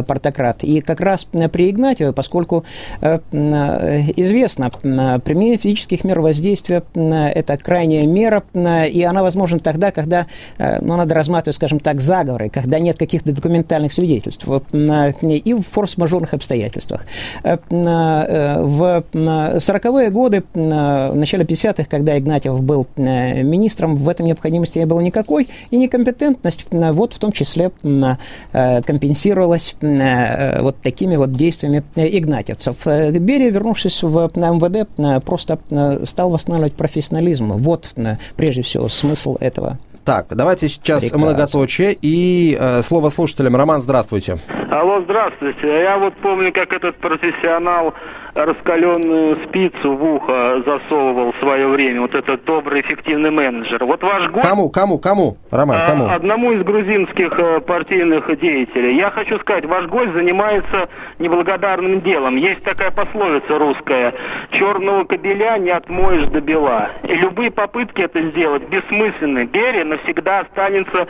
портократ. 0.07 0.65
И 0.65 0.81
как 0.81 1.01
раз 1.01 1.25
при 1.25 1.71
Игнатьеве, 1.71 2.13
поскольку 2.13 2.65
известно, 4.17 4.71
применение 4.71 5.59
физических 5.59 6.05
мер 6.05 6.21
воздействия– 6.21 6.83
это 6.95 7.57
крайняя 7.57 8.07
мера, 8.07 8.43
и 8.55 9.03
она 9.03 9.23
возможна 9.23 9.59
тогда, 9.59 9.91
когда 9.91 10.27
ну, 10.59 10.97
надо 10.97 11.15
рассматривать, 11.15 11.57
скажем 11.57 11.81
так, 11.81 12.01
заговоры, 12.01 12.49
когда 12.49 12.79
нет 12.79 12.99
каких-то 12.99 13.33
документальных 13.33 13.93
свидетельств, 13.93 14.47
и 14.47 15.55
в 15.55 15.63
форс-мажорных 15.63 16.35
обстоятельствах. 16.35 17.07
Э, 17.43 17.59
в 18.63 19.05
40-е 19.13 20.11
годы, 20.11 20.45
в 20.55 21.15
начале 21.15 21.45
50-х, 21.45 21.85
когда 21.85 22.19
Игнатьев 22.19 22.61
был 22.63 22.87
министром, 22.97 23.97
в 23.97 24.09
этом 24.09 24.27
необходимости 24.27 24.79
не 24.79 24.87
было 24.87 25.01
никакой, 25.01 25.49
и 25.71 25.77
некомпетентность 25.77 26.67
вот 26.71 27.15
в 27.15 27.19
том 27.19 27.33
числе 27.33 27.71
компенсировалась 28.53 29.77
вот 29.81 30.77
такими 30.83 31.17
вот 31.17 31.33
действиями 31.33 31.83
игнатьевцев. 31.97 32.77
Берия, 32.87 33.51
вернувшись 33.51 34.02
в 34.03 34.31
МВД 34.35 34.89
э, 34.99 35.21
просто 35.21 35.59
э, 35.71 36.05
стал 36.05 36.31
восстанавливать 36.31 36.75
профессионализм. 36.75 37.53
Вот 37.53 37.93
э, 37.97 38.17
прежде 38.37 38.63
всего 38.63 38.89
смысл 38.89 39.37
этого. 39.41 39.79
Так, 40.05 40.27
давайте 40.31 40.69
сейчас 40.69 41.03
Прекрасно. 41.03 41.27
многоточие 41.27 41.97
и 42.01 42.57
э, 42.59 42.83
слово 42.83 43.09
слушателям. 43.09 43.55
Роман, 43.55 43.81
здравствуйте. 43.81 44.39
Алло, 44.71 45.01
здравствуйте. 45.03 45.67
Я 45.67 45.99
вот 45.99 46.15
помню, 46.17 46.53
как 46.53 46.75
этот 46.75 46.97
профессионал 46.97 47.95
раскаленную 48.35 49.37
спицу 49.45 49.95
в 49.95 50.05
ухо 50.05 50.63
засовывал 50.65 51.33
в 51.33 51.37
свое 51.39 51.69
время. 51.69 52.01
Вот 52.01 52.15
этот 52.15 52.45
добрый, 52.45 52.81
эффективный 52.81 53.31
менеджер. 53.31 53.85
Вот 53.85 54.03
ваш 54.03 54.31
гость... 54.31 54.49
Кому, 54.49 54.71
кому, 54.71 54.99
кому, 54.99 55.37
Роман, 55.51 55.83
а, 55.83 55.87
кому? 55.87 56.09
Одному 56.09 56.53
из 56.53 56.65
грузинских 56.65 57.39
э, 57.39 57.61
партийных 57.61 58.27
деятелей. 58.41 58.97
Я 58.97 59.11
хочу 59.11 59.39
сказать, 59.41 59.67
ваш 59.67 59.87
гость 59.87 60.13
занимается 60.13 60.89
неблагодарным 61.19 62.01
делом. 62.01 62.37
Есть 62.37 62.65
такая 62.65 62.91
пословица 62.91 63.59
русская. 63.59 64.15
Черного 64.53 65.05
кобеля 65.05 65.59
не 65.59 65.71
отмоешь 65.71 66.29
до 66.29 66.41
бела. 66.41 66.91
И 67.03 67.15
любые 67.15 67.51
попытки 67.51 68.01
это 68.01 68.23
сделать 68.31 68.67
бессмысленны. 68.69 69.45
Берия 69.45 69.85
навсегда 69.93 70.41
останется 70.41 71.07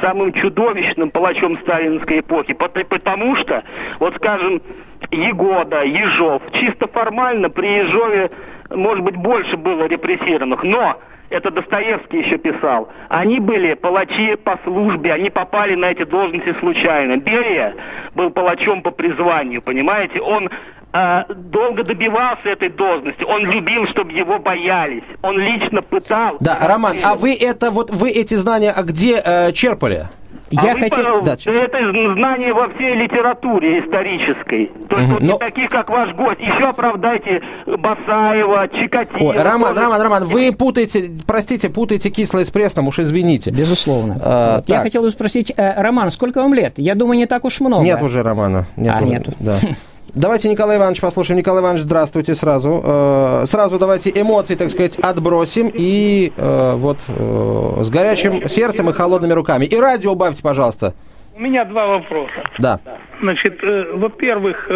самым 0.00 0.32
чудовищным 0.32 1.10
палачом 1.10 1.58
сталинской 1.58 2.20
эпохи. 2.20 2.54
Потому 2.54 3.36
что, 3.36 3.62
вот 3.98 4.14
скажем, 4.16 4.62
Егода, 5.10 5.82
Ежов. 5.82 6.42
Чисто 6.52 6.86
формально 6.86 7.50
при 7.50 7.66
Ежове, 7.66 8.30
может 8.70 9.04
быть, 9.04 9.16
больше 9.16 9.56
было 9.56 9.86
репрессированных, 9.86 10.62
но 10.62 10.96
это 11.30 11.50
Достоевский 11.50 12.18
еще 12.18 12.38
писал. 12.38 12.88
Они 13.08 13.40
были 13.40 13.74
палачи 13.74 14.36
по 14.36 14.58
службе, 14.64 15.12
они 15.12 15.30
попали 15.30 15.74
на 15.74 15.86
эти 15.86 16.04
должности 16.04 16.54
случайно. 16.58 17.16
Берия 17.16 17.74
был 18.14 18.30
палачом 18.30 18.82
по 18.82 18.90
призванию, 18.90 19.62
понимаете? 19.62 20.20
Он 20.20 20.50
э, 20.92 21.24
долго 21.34 21.84
добивался 21.84 22.48
этой 22.48 22.70
должности, 22.70 23.24
он 23.24 23.42
любил, 23.42 23.86
чтобы 23.88 24.12
его 24.12 24.38
боялись, 24.38 25.04
он 25.22 25.38
лично 25.38 25.82
пытал. 25.82 26.36
Да, 26.40 26.58
Роман, 26.60 26.96
а 27.02 27.14
вы 27.14 27.34
это 27.34 27.70
вот 27.70 27.90
вы 27.90 28.10
эти 28.10 28.34
знания 28.34 28.70
а 28.70 28.82
где 28.82 29.20
э, 29.24 29.52
черпали? 29.52 30.08
Я 30.50 30.72
а 30.72 30.78
хотел... 30.78 31.22
Да, 31.22 31.34
это 31.34 32.14
знание 32.14 32.52
во 32.52 32.68
всей 32.70 32.96
литературе 32.96 33.80
исторической. 33.80 34.70
То 34.88 34.96
есть 34.96 35.08
угу, 35.08 35.14
вот 35.14 35.22
но... 35.22 35.32
не 35.34 35.38
таких, 35.38 35.68
как 35.68 35.88
ваш 35.88 36.12
гость. 36.14 36.40
Еще 36.40 36.68
оправдайте 36.68 37.40
Басаева, 37.66 38.68
Чикатило. 38.68 39.28
Ой, 39.28 39.36
Роман, 39.36 39.70
тоже... 39.70 39.82
Роман, 39.82 40.02
Роман, 40.02 40.24
вы 40.24 40.52
путаете, 40.52 41.10
простите, 41.26 41.68
путаете 41.68 42.10
кислое 42.10 42.44
с 42.44 42.50
пресным, 42.50 42.88
уж 42.88 42.98
извините. 42.98 43.50
Безусловно. 43.50 44.16
А, 44.20 44.56
вот. 44.56 44.68
Я 44.68 44.80
хотел 44.80 45.08
спросить, 45.12 45.52
э, 45.56 45.80
Роман, 45.80 46.10
сколько 46.10 46.42
вам 46.42 46.52
лет? 46.52 46.74
Я 46.78 46.96
думаю, 46.96 47.16
не 47.16 47.26
так 47.26 47.44
уж 47.44 47.60
много. 47.60 47.84
Нет 47.84 48.02
уже 48.02 48.24
Романа. 48.24 48.66
Нет 48.76 48.94
а, 48.94 49.02
уже, 49.02 49.06
нету. 49.06 49.32
Да. 49.38 49.56
Давайте 50.14 50.48
Николай 50.48 50.78
Иванович 50.78 51.00
послушаем. 51.00 51.38
Николай 51.38 51.62
Иванович, 51.62 51.82
здравствуйте 51.82 52.34
сразу. 52.34 52.80
Э, 52.82 53.42
сразу 53.44 53.78
давайте 53.78 54.10
эмоции, 54.10 54.54
так 54.54 54.70
сказать, 54.70 54.98
отбросим. 54.98 55.70
И 55.72 56.32
э, 56.36 56.74
вот 56.76 56.98
э, 57.06 57.82
с 57.82 57.90
горячим 57.90 58.48
сердцем 58.48 58.90
и 58.90 58.92
холодными 58.92 59.32
руками. 59.32 59.66
И 59.66 59.76
радио 59.76 60.12
убавьте, 60.12 60.42
пожалуйста. 60.42 60.94
У 61.36 61.40
меня 61.40 61.64
два 61.64 61.86
вопроса. 61.86 62.44
Да. 62.58 62.80
Значит, 63.20 63.60
во-первых, 63.62 64.68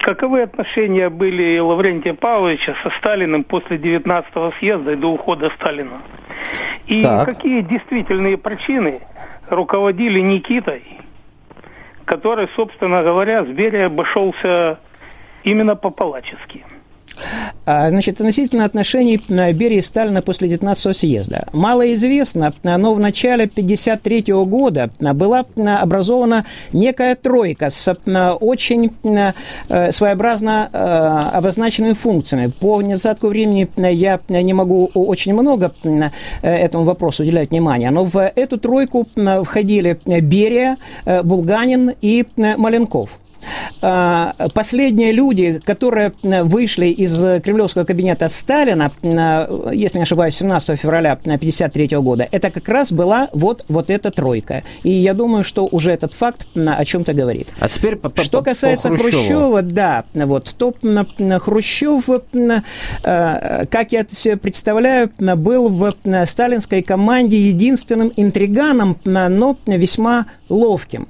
каковы 0.00 0.42
отношения 0.42 1.10
были 1.10 1.58
Лаврентия 1.58 2.14
Павловича 2.14 2.74
со 2.82 2.90
Сталиным 2.98 3.44
после 3.44 3.76
19-го 3.76 4.52
съезда 4.58 4.92
и 4.92 4.96
до 4.96 5.08
ухода 5.08 5.50
Сталина? 5.56 6.00
И 6.86 7.02
так. 7.02 7.26
какие 7.26 7.60
действительные 7.60 8.36
причины 8.36 9.00
руководили 9.48 10.20
Никитой 10.20 10.82
который, 12.12 12.46
собственно 12.56 13.02
говоря, 13.02 13.42
с 13.42 13.48
Берия 13.48 13.86
обошелся 13.86 14.78
именно 15.44 15.74
по-палачески. 15.76 16.62
А, 17.64 17.90
значит, 17.90 18.14
относительно 18.20 18.64
отношений 18.64 19.20
Берии 19.28 19.78
и 19.78 19.82
Сталина 19.82 20.20
после 20.20 20.48
19 20.48 20.96
съезда. 20.96 21.46
Мало 21.52 21.92
известно, 21.94 22.52
но 22.64 22.94
в 22.94 22.98
начале 22.98 23.44
1953 23.44 24.32
года 24.44 24.90
была 24.98 25.44
образована 25.80 26.44
некая 26.72 27.14
тройка 27.14 27.70
с 27.70 27.96
очень 28.40 28.90
э, 29.68 29.92
своеобразно 29.92 30.66
обозначенными 31.32 31.92
функциями. 31.92 32.52
По 32.58 32.80
недостатку 32.82 33.28
времени 33.28 33.68
я 33.76 34.20
не 34.28 34.52
могу 34.54 34.90
очень 34.94 35.34
много 35.34 35.72
этому 36.42 36.84
вопросу 36.84 37.22
уделять 37.22 37.50
внимания, 37.50 37.90
но 37.90 38.04
в 38.04 38.20
эту 38.34 38.58
тройку 38.58 39.06
входили 39.44 39.98
Берия, 40.06 40.78
Булганин 41.04 41.92
и 42.00 42.24
Маленков. 42.36 43.10
А, 43.80 44.34
последние 44.54 45.12
люди, 45.12 45.60
которые 45.64 46.12
э, 46.22 46.42
вышли 46.42 46.86
из 46.86 47.42
кремлевского 47.42 47.84
кабинета 47.84 48.28
Сталина, 48.28 48.90
э, 49.02 49.70
если 49.72 49.98
не 49.98 50.02
ошибаюсь, 50.02 50.36
17 50.36 50.78
февраля 50.78 51.12
1953 51.12 51.98
года, 51.98 52.28
это 52.30 52.50
как 52.50 52.68
раз 52.68 52.92
была 52.92 53.28
вот, 53.32 53.64
вот 53.68 53.90
эта 53.90 54.10
тройка. 54.10 54.62
И 54.82 54.90
я 54.90 55.14
думаю, 55.14 55.44
что 55.44 55.68
уже 55.70 55.90
этот 55.90 56.14
факт 56.14 56.46
о 56.54 56.84
чем-то 56.84 57.12
говорит. 57.14 57.48
А 57.58 57.68
теперь 57.68 57.96
по, 57.96 58.08
по, 58.08 58.22
Что 58.22 58.42
касается 58.42 58.88
по 58.88 58.96
Хрущева, 58.96 59.62
да, 59.62 60.04
вот, 60.14 60.54
то 60.56 60.74
Хрущев, 61.40 62.08
э, 62.08 62.60
как 63.70 63.92
я 63.92 64.06
себе 64.08 64.36
представляю, 64.36 65.10
был 65.18 65.68
в 65.68 65.92
сталинской 66.26 66.82
команде 66.82 67.38
единственным 67.38 68.12
интриганом, 68.16 68.96
но 69.04 69.56
весьма 69.66 70.26
ловким. 70.48 71.08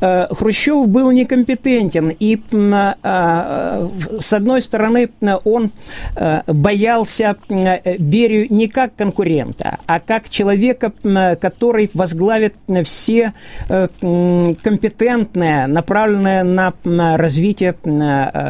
Э, 0.00 0.26
Хрущев 0.30 0.88
был 0.88 1.10
некомпетентен, 1.10 2.10
и 2.10 2.40
э, 2.52 3.88
с 4.18 4.32
одной 4.32 4.62
стороны 4.62 5.10
он 5.44 5.70
э, 6.16 6.42
боялся 6.46 7.36
Берию 7.48 8.46
не 8.50 8.68
как 8.68 8.94
конкурента, 8.94 9.78
а 9.86 10.00
как 10.00 10.28
человека, 10.28 10.92
который 11.40 11.90
возглавит 11.94 12.54
все 12.84 13.32
компетентные, 13.68 15.66
направленные 15.66 16.42
на 16.42 16.72
развитие 17.16 17.74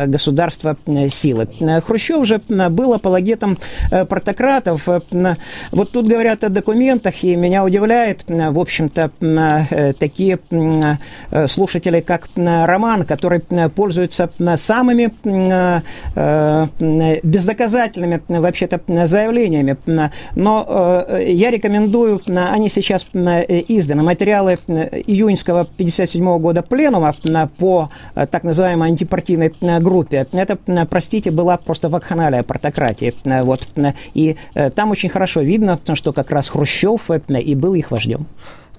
государства 0.06 0.76
силы. 1.08 1.48
Хрущев 1.84 2.26
же 2.26 2.40
был 2.48 2.94
апологетом 2.94 3.58
портократов. 3.90 4.86
Вот 4.86 5.90
тут 5.92 6.06
говорят 6.06 6.44
о 6.44 6.48
документах, 6.48 7.22
и 7.24 7.36
меня 7.36 7.64
удивляет, 7.64 8.24
в 8.28 8.58
общем-то, 8.58 9.10
такие 9.98 10.38
Э, 10.50 10.96
слушателей, 11.46 12.02
как 12.02 12.28
Роман, 12.36 13.04
который 13.04 13.40
пользуется 13.74 14.30
самыми 14.56 15.12
э, 16.14 17.20
бездоказательными 17.22 18.20
вообще-то 18.28 18.80
заявлениями. 19.06 19.76
Но 20.34 21.04
э, 21.08 21.32
я 21.32 21.50
рекомендую, 21.50 22.20
они 22.26 22.68
сейчас 22.68 23.06
изданы, 23.14 24.02
материалы 24.02 24.54
июньского 24.66 25.66
57 25.76 26.38
года 26.38 26.62
пленума 26.62 27.12
по 27.58 27.88
так 28.14 28.44
называемой 28.44 28.90
антипартийной 28.90 29.52
группе. 29.80 30.26
Это, 30.32 30.58
простите, 30.88 31.30
была 31.30 31.56
просто 31.56 31.88
вакханалия 31.88 32.42
портократии. 32.42 33.14
Вот. 33.24 33.66
И 34.14 34.36
там 34.74 34.90
очень 34.90 35.08
хорошо 35.08 35.40
видно, 35.40 35.78
что 35.94 36.12
как 36.12 36.30
раз 36.30 36.48
Хрущев 36.48 37.10
и 37.10 37.54
был 37.54 37.74
их 37.74 37.90
вождем. 37.90 38.26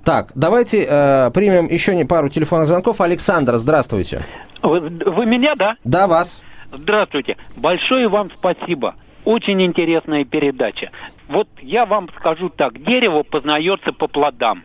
Так, 0.08 0.32
давайте 0.36 0.86
э, 0.88 1.32
примем 1.34 1.68
еще 1.68 1.94
не 1.94 2.06
пару 2.06 2.30
телефонных 2.30 2.68
звонков. 2.70 3.02
Александр, 3.02 3.56
здравствуйте. 3.56 4.22
Вы, 4.64 4.80
вы 4.80 5.26
меня, 5.26 5.54
да? 5.56 5.76
Да, 5.84 6.08
вас. 6.08 6.42
Здравствуйте. 6.72 7.36
Большое 7.58 8.08
вам 8.08 8.32
спасибо. 8.34 8.96
Очень 9.26 9.62
интересная 9.62 10.24
передача. 10.24 10.92
Вот 11.28 11.50
я 11.62 11.86
вам 11.86 12.08
скажу 12.18 12.48
так. 12.48 12.82
Дерево 12.82 13.24
познается 13.24 13.92
по 13.92 14.08
плодам. 14.08 14.64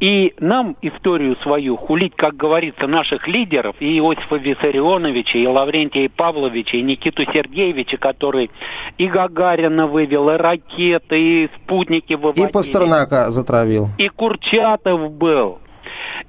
И 0.00 0.32
нам 0.40 0.76
историю 0.80 1.36
свою 1.42 1.76
хулить, 1.76 2.14
как 2.16 2.34
говорится, 2.34 2.86
наших 2.86 3.28
лидеров, 3.28 3.76
и 3.80 3.98
Иосифа 3.98 4.36
Виссарионовича, 4.36 5.38
и 5.38 5.46
Лаврентия 5.46 6.08
Павловича, 6.08 6.78
и 6.78 6.82
Никиту 6.82 7.24
Сергеевича, 7.24 7.98
который 7.98 8.50
и 8.96 9.06
Гагарина 9.06 9.86
вывел, 9.86 10.30
и 10.30 10.36
ракеты, 10.36 11.20
и 11.20 11.50
спутники 11.56 12.14
выводили. 12.14 12.48
И 12.48 12.50
Пастернака 12.50 13.30
затравил. 13.30 13.88
И 13.98 14.08
Курчатов 14.08 15.12
был. 15.12 15.58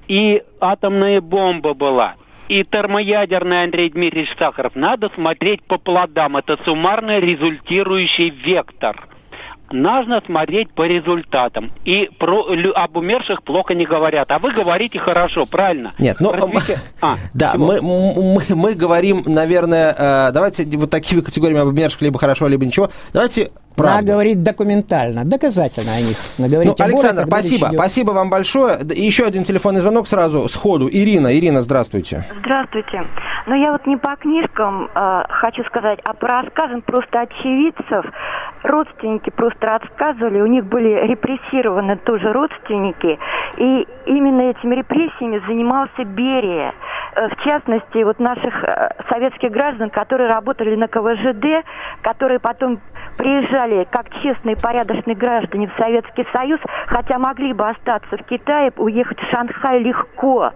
И 0.10 0.44
атомная 0.60 1.22
бомба 1.22 1.74
была 1.74 2.16
и 2.50 2.66
термоядерный 2.66 3.64
Андрей 3.64 3.90
Дмитриевич 3.90 4.36
Сахаров. 4.38 4.76
Надо 4.76 5.10
смотреть 5.16 5.64
по 5.64 5.78
плодам. 5.78 6.36
Это 6.36 6.60
суммарно 6.66 7.20
результирующий 7.20 8.30
вектор 8.30 9.08
нужно 9.74 10.22
смотреть 10.26 10.72
по 10.72 10.88
результатам. 10.88 11.72
И 11.86 12.10
про, 12.18 12.46
об 12.76 12.98
умерших 12.98 13.44
плохо 13.44 13.74
не 13.74 13.86
говорят. 13.86 14.32
А 14.32 14.40
вы 14.40 14.52
говорите 14.52 15.00
хорошо, 15.00 15.46
правильно? 15.46 15.92
Нет, 16.00 16.18
ну... 16.20 16.32
Развитие... 16.32 16.78
А, 17.02 17.16
да, 17.34 17.56
мы, 17.56 17.82
мы, 17.82 18.42
мы 18.50 18.74
говорим, 18.74 19.24
наверное, 19.26 19.96
э, 19.98 20.32
давайте 20.34 20.66
вот 20.78 20.90
такими 20.92 21.22
категориями 21.22 21.62
об 21.62 21.70
умерших 21.70 22.02
либо 22.02 22.20
хорошо, 22.20 22.48
либо 22.48 22.66
ничего. 22.66 22.92
Давайте 23.14 23.52
Правда. 23.76 23.96
Надо 23.96 24.08
говорить 24.12 24.44
документально, 24.44 25.24
доказательно 25.26 25.94
о 25.94 26.02
них. 26.02 26.18
Ну, 26.38 26.46
Александр, 26.46 27.26
более, 27.26 27.44
спасибо. 27.44 27.68
Идет... 27.68 27.80
Спасибо 27.80 28.12
вам 28.12 28.30
большое. 28.30 28.80
Еще 28.96 29.26
один 29.26 29.44
телефонный 29.44 29.82
звонок 29.82 30.08
сразу, 30.08 30.48
сходу. 30.50 30.90
Ирина, 30.90 31.38
Ирина, 31.38 31.62
здравствуйте. 31.62 32.26
Здравствуйте. 32.40 33.04
Ну, 33.48 33.56
я 33.56 33.72
вот 33.72 33.86
не 33.88 33.98
по 33.98 34.16
книжкам 34.16 34.90
э, 34.94 35.24
хочу 35.30 35.64
сказать, 35.66 36.00
а 36.06 36.14
по 36.14 36.28
рассказам 36.28 36.82
просто 36.82 37.22
очевидцев. 37.22 38.06
Родственники 38.64 39.32
просто 39.32 39.66
рассказывали, 39.66 40.42
у 40.42 40.46
них 40.46 40.66
были 40.66 41.08
репрессированы 41.08 41.98
тоже 41.98 42.32
родственники. 42.32 43.18
И 43.58 43.88
именно 44.06 44.52
этими 44.52 44.76
репрессиями 44.76 45.42
занимался 45.48 46.04
Берия. 46.04 46.74
Э, 47.16 47.30
в 47.30 47.44
частности, 47.44 48.04
вот 48.04 48.20
наших 48.20 48.64
э, 48.64 48.90
советских 49.10 49.52
граждан, 49.52 49.90
которые 49.90 50.30
работали 50.30 50.76
на 50.76 50.88
КВЖД, 50.88 51.66
которые 52.04 52.40
потом 52.40 52.80
приезжали 53.18 53.61
как 53.90 54.10
честные 54.22 54.56
порядочные 54.56 55.16
граждане 55.16 55.68
в 55.68 55.78
Советский 55.78 56.26
Союз, 56.32 56.60
хотя 56.88 57.20
могли 57.20 57.54
бы 57.54 57.70
остаться 57.70 58.18
в 58.18 58.24
Китае, 58.24 58.72
уехать 58.78 59.20
в 59.20 59.30
Шанхай 59.30 59.80
легко. 59.80 60.52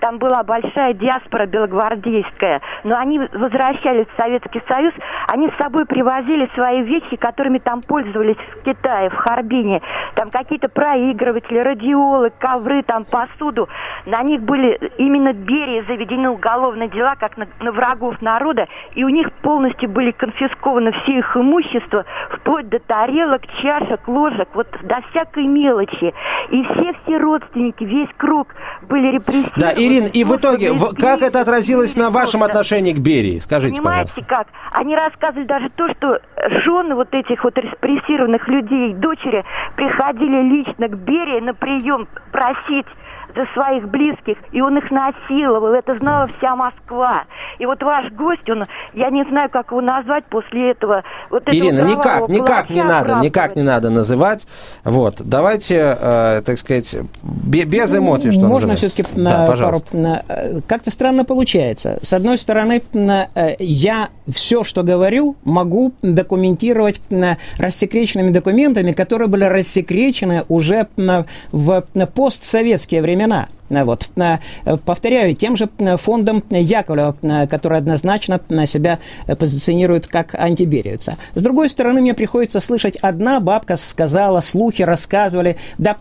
Там 0.00 0.18
была 0.18 0.42
большая 0.42 0.92
диаспора 0.94 1.46
белогвардейская. 1.46 2.60
Но 2.84 2.96
они 2.96 3.18
возвращались 3.18 4.06
в 4.06 4.16
Советский 4.16 4.62
Союз. 4.68 4.92
Они 5.28 5.48
с 5.50 5.56
собой 5.56 5.86
привозили 5.86 6.50
свои 6.54 6.82
вещи, 6.82 7.16
которыми 7.16 7.58
там 7.58 7.82
пользовались 7.82 8.36
в 8.36 8.62
Китае, 8.62 9.10
в 9.10 9.14
Харбине. 9.14 9.80
Там 10.14 10.30
какие-то 10.30 10.68
проигрыватели, 10.68 11.58
радиолы, 11.58 12.30
ковры, 12.38 12.82
там 12.82 13.04
посуду. 13.04 13.68
На 14.04 14.22
них 14.22 14.42
были 14.42 14.78
именно 14.98 15.32
Берии 15.32 15.84
заведены 15.86 16.30
уголовные 16.30 16.88
дела, 16.88 17.16
как 17.16 17.36
на, 17.36 17.46
на 17.60 17.72
врагов 17.72 18.20
народа. 18.20 18.68
И 18.94 19.04
у 19.04 19.08
них 19.08 19.28
полностью 19.46 19.88
были 19.88 20.10
конфискованы 20.10 20.90
все 20.90 21.18
их 21.18 21.36
имущество, 21.36 22.04
вплоть 22.32 22.68
до 22.68 22.80
тарелок, 22.80 23.42
чашек, 23.62 24.00
ложек, 24.08 24.48
вот 24.54 24.66
до 24.82 24.96
всякой 25.08 25.46
мелочи. 25.46 26.12
И 26.50 26.64
все-все 26.64 27.16
родственники, 27.18 27.84
весь 27.84 28.08
круг 28.16 28.48
были 28.88 29.12
репрессированы. 29.12 29.52
Да, 29.54 29.72
Ирин, 29.72 30.06
и 30.12 30.24
в 30.24 30.34
итоге, 30.34 30.72
в, 30.72 30.96
как 30.96 31.22
это 31.22 31.40
отразилось 31.40 31.94
на 31.94 32.10
вашем 32.10 32.42
отношении 32.42 32.92
к 32.92 32.98
Берии? 32.98 33.38
Скажите, 33.38 33.76
Понимаете, 33.76 34.14
пожалуйста. 34.16 34.34
как? 34.34 34.46
Они 34.72 34.96
рассказывали 34.96 35.46
даже 35.46 35.70
то, 35.70 35.88
что 35.94 36.20
жены 36.64 36.96
вот 36.96 37.14
этих 37.14 37.44
вот 37.44 37.56
репрессированных 37.56 38.48
людей, 38.48 38.94
дочери, 38.94 39.44
приходили 39.76 40.42
лично 40.42 40.88
к 40.88 40.96
Берии 40.98 41.38
на 41.38 41.54
прием 41.54 42.08
просить 42.32 42.86
своих 43.52 43.88
близких, 43.88 44.36
и 44.52 44.60
он 44.60 44.78
их 44.78 44.90
насиловал. 44.90 45.74
Это 45.74 45.94
знала 45.96 46.28
вся 46.38 46.56
Москва. 46.56 47.24
И 47.58 47.66
вот 47.66 47.82
ваш 47.82 48.12
гость, 48.12 48.48
он, 48.48 48.64
я 48.94 49.10
не 49.10 49.24
знаю, 49.24 49.50
как 49.50 49.70
его 49.70 49.80
назвать 49.80 50.24
после 50.26 50.70
этого. 50.70 51.02
Вот 51.30 51.42
Ирина, 51.46 51.82
никак, 51.82 52.28
никак 52.28 52.70
не 52.70 52.82
надо, 52.82 53.14
никак 53.16 53.56
не 53.56 53.62
надо 53.62 53.90
называть. 53.90 54.46
Вот, 54.84 55.16
давайте, 55.18 55.96
э, 56.00 56.42
так 56.44 56.58
сказать, 56.58 56.96
без 57.22 57.94
эмоций, 57.94 58.32
что 58.32 58.46
Можно 58.46 58.76
все-таки 58.76 59.04
да, 59.14 59.46
пару... 59.46 59.82
Э, 59.92 60.60
как-то 60.66 60.90
странно 60.90 61.24
получается. 61.24 61.98
С 62.02 62.12
одной 62.12 62.38
стороны, 62.38 62.82
э, 62.92 63.54
я 63.58 64.08
все, 64.28 64.64
что 64.64 64.82
говорю, 64.82 65.36
могу 65.44 65.92
документировать 66.02 67.00
рассекреченными 67.58 68.30
документами, 68.30 68.92
которые 68.92 69.28
были 69.28 69.44
рассекречены 69.44 70.44
уже 70.48 70.88
в 71.52 71.84
постсоветские 72.14 73.02
времена. 73.02 73.25
Вот. 73.68 74.08
Повторяю, 74.84 75.34
тем 75.34 75.56
же 75.56 75.68
фондом 75.98 76.44
Яковлева, 76.50 77.46
который 77.50 77.78
однозначно 77.78 78.40
себя 78.66 78.98
позиционирует 79.26 80.06
как 80.06 80.34
антибериевца. 80.34 81.16
С 81.34 81.42
другой 81.42 81.68
стороны, 81.68 82.00
мне 82.00 82.14
приходится 82.14 82.60
слышать, 82.60 82.96
одна 82.96 83.40
бабка 83.40 83.76
сказала, 83.76 84.40
слухи 84.40 84.82
рассказывали, 84.82 85.56
да 85.78 85.96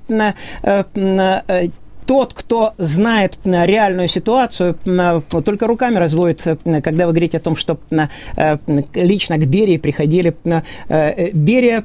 тот, 2.05 2.33
кто 2.33 2.73
знает 2.77 3.37
э, 3.43 3.65
реальную 3.65 4.07
ситуацию, 4.07 4.77
э, 4.85 5.21
только 5.43 5.67
руками 5.67 5.97
разводит, 5.97 6.41
э, 6.45 6.81
когда 6.81 7.07
вы 7.07 7.13
говорите 7.13 7.37
о 7.37 7.39
том, 7.39 7.55
что 7.55 7.77
лично 8.93 9.37
к 9.37 9.45
Берии 9.45 9.77
приходили. 9.77 10.35
Берия 11.33 11.83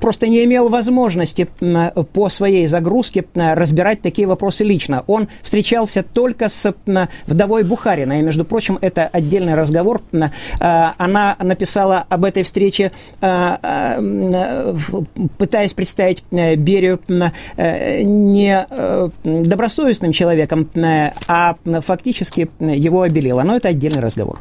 просто 0.00 0.26
не 0.26 0.44
имел 0.44 0.68
возможности 0.68 1.48
по 2.12 2.28
своей 2.28 2.66
загрузке 2.66 3.24
разбирать 3.34 4.02
такие 4.02 4.26
вопросы 4.26 4.64
лично. 4.64 5.04
Он 5.06 5.28
встречался 5.42 6.02
только 6.02 6.48
с 6.48 6.74
вдовой 7.26 7.64
Бухарина. 7.64 8.20
И, 8.20 8.22
между 8.22 8.44
прочим, 8.44 8.78
это 8.80 9.06
отдельный 9.06 9.54
разговор. 9.54 10.00
Она 10.58 11.36
написала 11.40 12.04
об 12.08 12.24
этой 12.24 12.42
встрече, 12.42 12.92
пытаясь 15.38 15.74
представить 15.74 16.24
Берию 16.30 17.00
не 17.06 19.09
добросовестным 19.24 20.12
человеком, 20.12 20.68
э, 20.74 21.12
а 21.26 21.56
фактически 21.80 22.48
его 22.60 23.02
обелило. 23.02 23.42
Но 23.42 23.56
это 23.56 23.68
отдельный 23.68 24.00
разговор. 24.00 24.38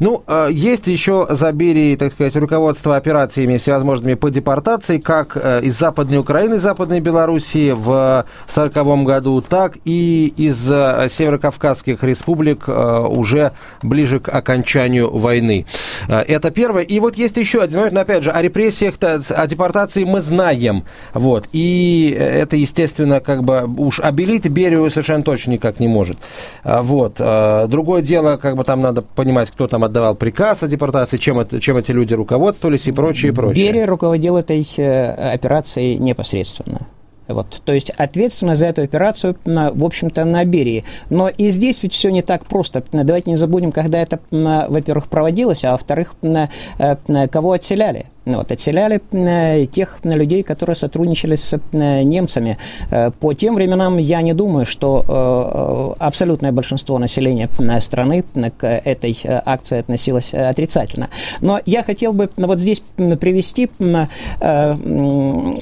Ну, 0.00 0.22
э, 0.26 0.48
есть 0.50 0.86
еще 0.86 1.26
за 1.30 1.52
Берией, 1.52 1.96
так 1.96 2.12
сказать, 2.12 2.34
руководство 2.36 2.96
операциями 2.96 3.58
всевозможными 3.58 4.14
по 4.14 4.30
депортации, 4.30 4.98
как 4.98 5.36
э, 5.36 5.60
из 5.62 5.78
Западной 5.78 6.18
Украины, 6.18 6.58
Западной 6.58 7.00
Белоруссии 7.00 7.72
в 7.72 8.24
1940 8.46 9.04
году, 9.04 9.40
так 9.40 9.76
и 9.84 10.32
из 10.36 10.56
северокавказских 10.62 12.02
республик 12.02 12.68
уже 12.68 13.52
ближе 13.82 14.20
к 14.20 14.28
окончанию 14.28 15.10
войны. 15.10 15.66
Это 16.08 16.50
первое. 16.50 16.82
И 16.82 17.00
вот 17.00 17.16
есть 17.16 17.36
еще 17.36 17.62
один 17.62 17.78
момент, 17.78 17.94
но 17.94 18.00
опять 18.00 18.22
же, 18.22 18.30
о 18.30 18.40
репрессиях, 18.40 18.94
о 19.00 19.46
депортации 19.46 20.04
мы 20.04 20.20
знаем. 20.20 20.84
Вот. 21.14 21.48
И 21.52 22.16
это, 22.18 22.56
естественно, 22.56 23.20
как 23.20 23.44
бы 23.44 23.66
уж 23.76 24.00
обелить 24.12 24.48
Берию 24.48 24.88
совершенно 24.90 25.24
точно 25.24 25.52
никак 25.52 25.80
не 25.80 25.88
может. 25.88 26.18
А, 26.62 26.82
вот. 26.82 27.16
А, 27.18 27.66
другое 27.66 28.02
дело, 28.02 28.36
как 28.36 28.56
бы 28.56 28.64
там 28.64 28.80
надо 28.80 29.02
понимать, 29.02 29.50
кто 29.50 29.66
там 29.66 29.84
отдавал 29.84 30.14
приказ 30.14 30.62
о 30.62 30.68
депортации, 30.68 31.16
чем, 31.16 31.38
это, 31.38 31.60
чем 31.60 31.76
эти 31.76 31.90
люди 31.92 32.14
руководствовались 32.14 32.86
и 32.86 32.92
прочее, 32.92 33.32
и 33.32 33.34
прочее. 33.34 33.66
Берия 33.66 33.86
руководил 33.86 34.36
этой 34.36 34.66
э, 34.76 35.32
операцией 35.32 35.98
непосредственно. 35.98 36.86
Вот, 37.28 37.62
то 37.64 37.72
есть 37.72 37.90
ответственность 37.90 38.58
за 38.58 38.66
эту 38.66 38.82
операцию, 38.82 39.36
в 39.44 39.84
общем-то, 39.84 40.24
на 40.24 40.44
Берии. 40.44 40.84
Но 41.08 41.28
и 41.28 41.50
здесь 41.50 41.82
ведь 41.82 41.94
все 41.94 42.10
не 42.10 42.20
так 42.20 42.46
просто. 42.46 42.82
Давайте 42.92 43.30
не 43.30 43.36
забудем, 43.36 43.72
когда 43.72 44.02
это, 44.02 44.18
во-первых, 44.30 45.08
проводилось, 45.08 45.64
а 45.64 45.72
во-вторых, 45.72 46.14
э, 46.22 47.28
кого 47.28 47.52
отселяли. 47.52 48.06
Вот, 48.24 48.52
отселяли 48.52 49.00
э, 49.10 49.66
тех 49.66 49.98
людей, 50.04 50.44
которые 50.44 50.76
сотрудничали 50.76 51.34
с 51.34 51.58
э, 51.72 52.02
немцами. 52.02 52.56
Э, 52.90 53.10
по 53.10 53.34
тем 53.34 53.56
временам 53.56 53.98
я 53.98 54.22
не 54.22 54.32
думаю, 54.32 54.64
что 54.64 55.96
абсолютное 55.98 56.52
большинство 56.52 56.98
населения 56.98 57.48
страны 57.80 58.24
к 58.56 58.66
этой 58.66 59.18
акции 59.24 59.78
относилось 59.78 60.34
отрицательно. 60.34 61.08
Но 61.40 61.60
я 61.66 61.82
хотел 61.82 62.12
бы 62.12 62.28
вот 62.36 62.60
здесь 62.60 62.82
привести 63.20 63.64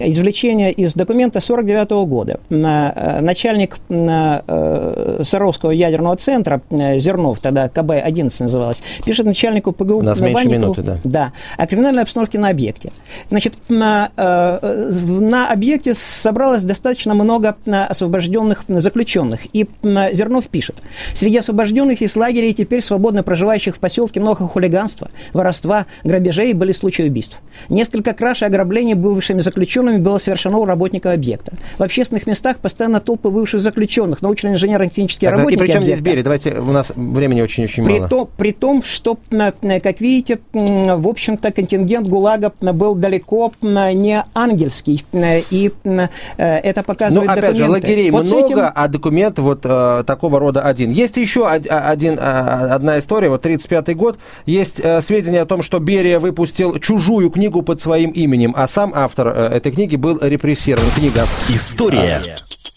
извлечение 0.08 0.72
из 0.72 0.94
документа 0.94 1.40
49 1.40 1.90
года. 2.06 2.40
Начальник 2.50 3.78
Саровского 3.88 5.70
ядерного 5.70 6.16
центра 6.16 6.60
Зернов, 6.70 7.40
тогда 7.40 7.68
КБ-11 7.68 8.42
называлось, 8.42 8.82
пишет 9.04 9.26
начальнику 9.26 9.72
ПГУ 9.72 9.98
У 9.98 10.02
нас 10.02 10.20
меньше 10.20 10.48
минуты, 10.48 10.82
да. 10.82 10.98
Да. 11.04 11.32
О 11.56 11.66
криминальной 11.66 12.02
обстановке 12.02 12.38
на 12.38 12.49
объекте. 12.50 12.92
Значит, 13.30 13.54
на, 13.68 14.10
э, 14.16 14.90
на 15.20 15.50
объекте 15.50 15.94
собралось 15.94 16.62
достаточно 16.62 17.14
много 17.14 17.56
освобожденных 17.66 18.64
заключенных. 18.68 19.40
И 19.52 19.66
Зернов 19.82 20.48
пишет, 20.48 20.76
среди 21.14 21.38
освобожденных 21.38 22.02
из 22.02 22.16
лагерей 22.16 22.52
теперь 22.52 22.80
свободно 22.80 23.22
проживающих 23.22 23.76
в 23.76 23.78
поселке 23.78 24.20
много 24.20 24.46
хулиганства, 24.46 25.10
воровства, 25.32 25.86
грабежей 26.04 26.52
были 26.52 26.72
случаи 26.72 27.02
убийств. 27.02 27.40
Несколько 27.68 28.12
краж 28.12 28.42
и 28.42 28.44
ограблений 28.44 28.94
бывшими 28.94 29.40
заключенными 29.40 29.98
было 29.98 30.18
совершено 30.18 30.58
у 30.58 30.64
работников 30.64 31.12
объекта. 31.12 31.52
В 31.78 31.82
общественных 31.82 32.26
местах 32.26 32.58
постоянно 32.58 33.00
толпы 33.00 33.30
бывших 33.30 33.60
заключенных, 33.60 34.22
научно-инженерно-технические 34.22 35.30
так, 35.30 35.38
работники 35.38 35.58
И 35.58 35.62
причем 35.62 35.78
объекта. 35.78 35.94
здесь 35.94 36.04
Берия? 36.04 36.24
Давайте, 36.24 36.54
у 36.58 36.72
нас 36.72 36.92
времени 36.96 37.40
очень-очень 37.40 37.82
мало. 37.84 37.98
При, 37.98 38.08
то, 38.08 38.24
при 38.36 38.52
том, 38.52 38.82
что, 38.82 39.18
как 39.30 40.00
видите, 40.00 40.38
в 40.52 41.08
общем-то, 41.08 41.52
контингент 41.52 42.08
ГУЛАГа 42.08 42.39
Прага 42.48 42.72
был 42.72 42.94
далеко 42.94 43.52
не 43.62 44.24
ангельский, 44.34 45.04
и 45.12 45.72
э, 45.84 46.08
это 46.36 46.82
показывает 46.82 47.26
Ну, 47.26 47.32
опять 47.32 47.56
документы. 47.56 47.64
же, 47.64 47.70
лагерей 47.70 48.10
вот 48.10 48.26
много, 48.26 48.46
этим... 48.46 48.72
а 48.74 48.88
документ 48.88 49.38
вот 49.38 49.60
э, 49.64 50.04
такого 50.06 50.38
рода 50.38 50.62
один. 50.62 50.90
Есть 50.90 51.16
еще 51.16 51.48
один, 51.48 52.18
а, 52.20 52.74
одна 52.74 52.98
история, 52.98 53.28
вот 53.28 53.44
35-й 53.44 53.94
год, 53.94 54.18
есть 54.46 54.80
э, 54.80 55.00
сведения 55.00 55.42
о 55.42 55.46
том, 55.46 55.62
что 55.62 55.78
Берия 55.78 56.18
выпустил 56.18 56.78
чужую 56.78 57.30
книгу 57.30 57.62
под 57.62 57.80
своим 57.80 58.10
именем, 58.10 58.54
а 58.56 58.66
сам 58.66 58.92
автор 58.94 59.28
этой 59.28 59.72
книги 59.72 59.96
был 59.96 60.18
репрессирован. 60.20 60.90
Книга 60.94 61.26
«История 61.48 62.22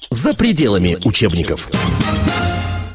за 0.09 0.33
пределами 0.33 0.97
учебников». 1.05 1.69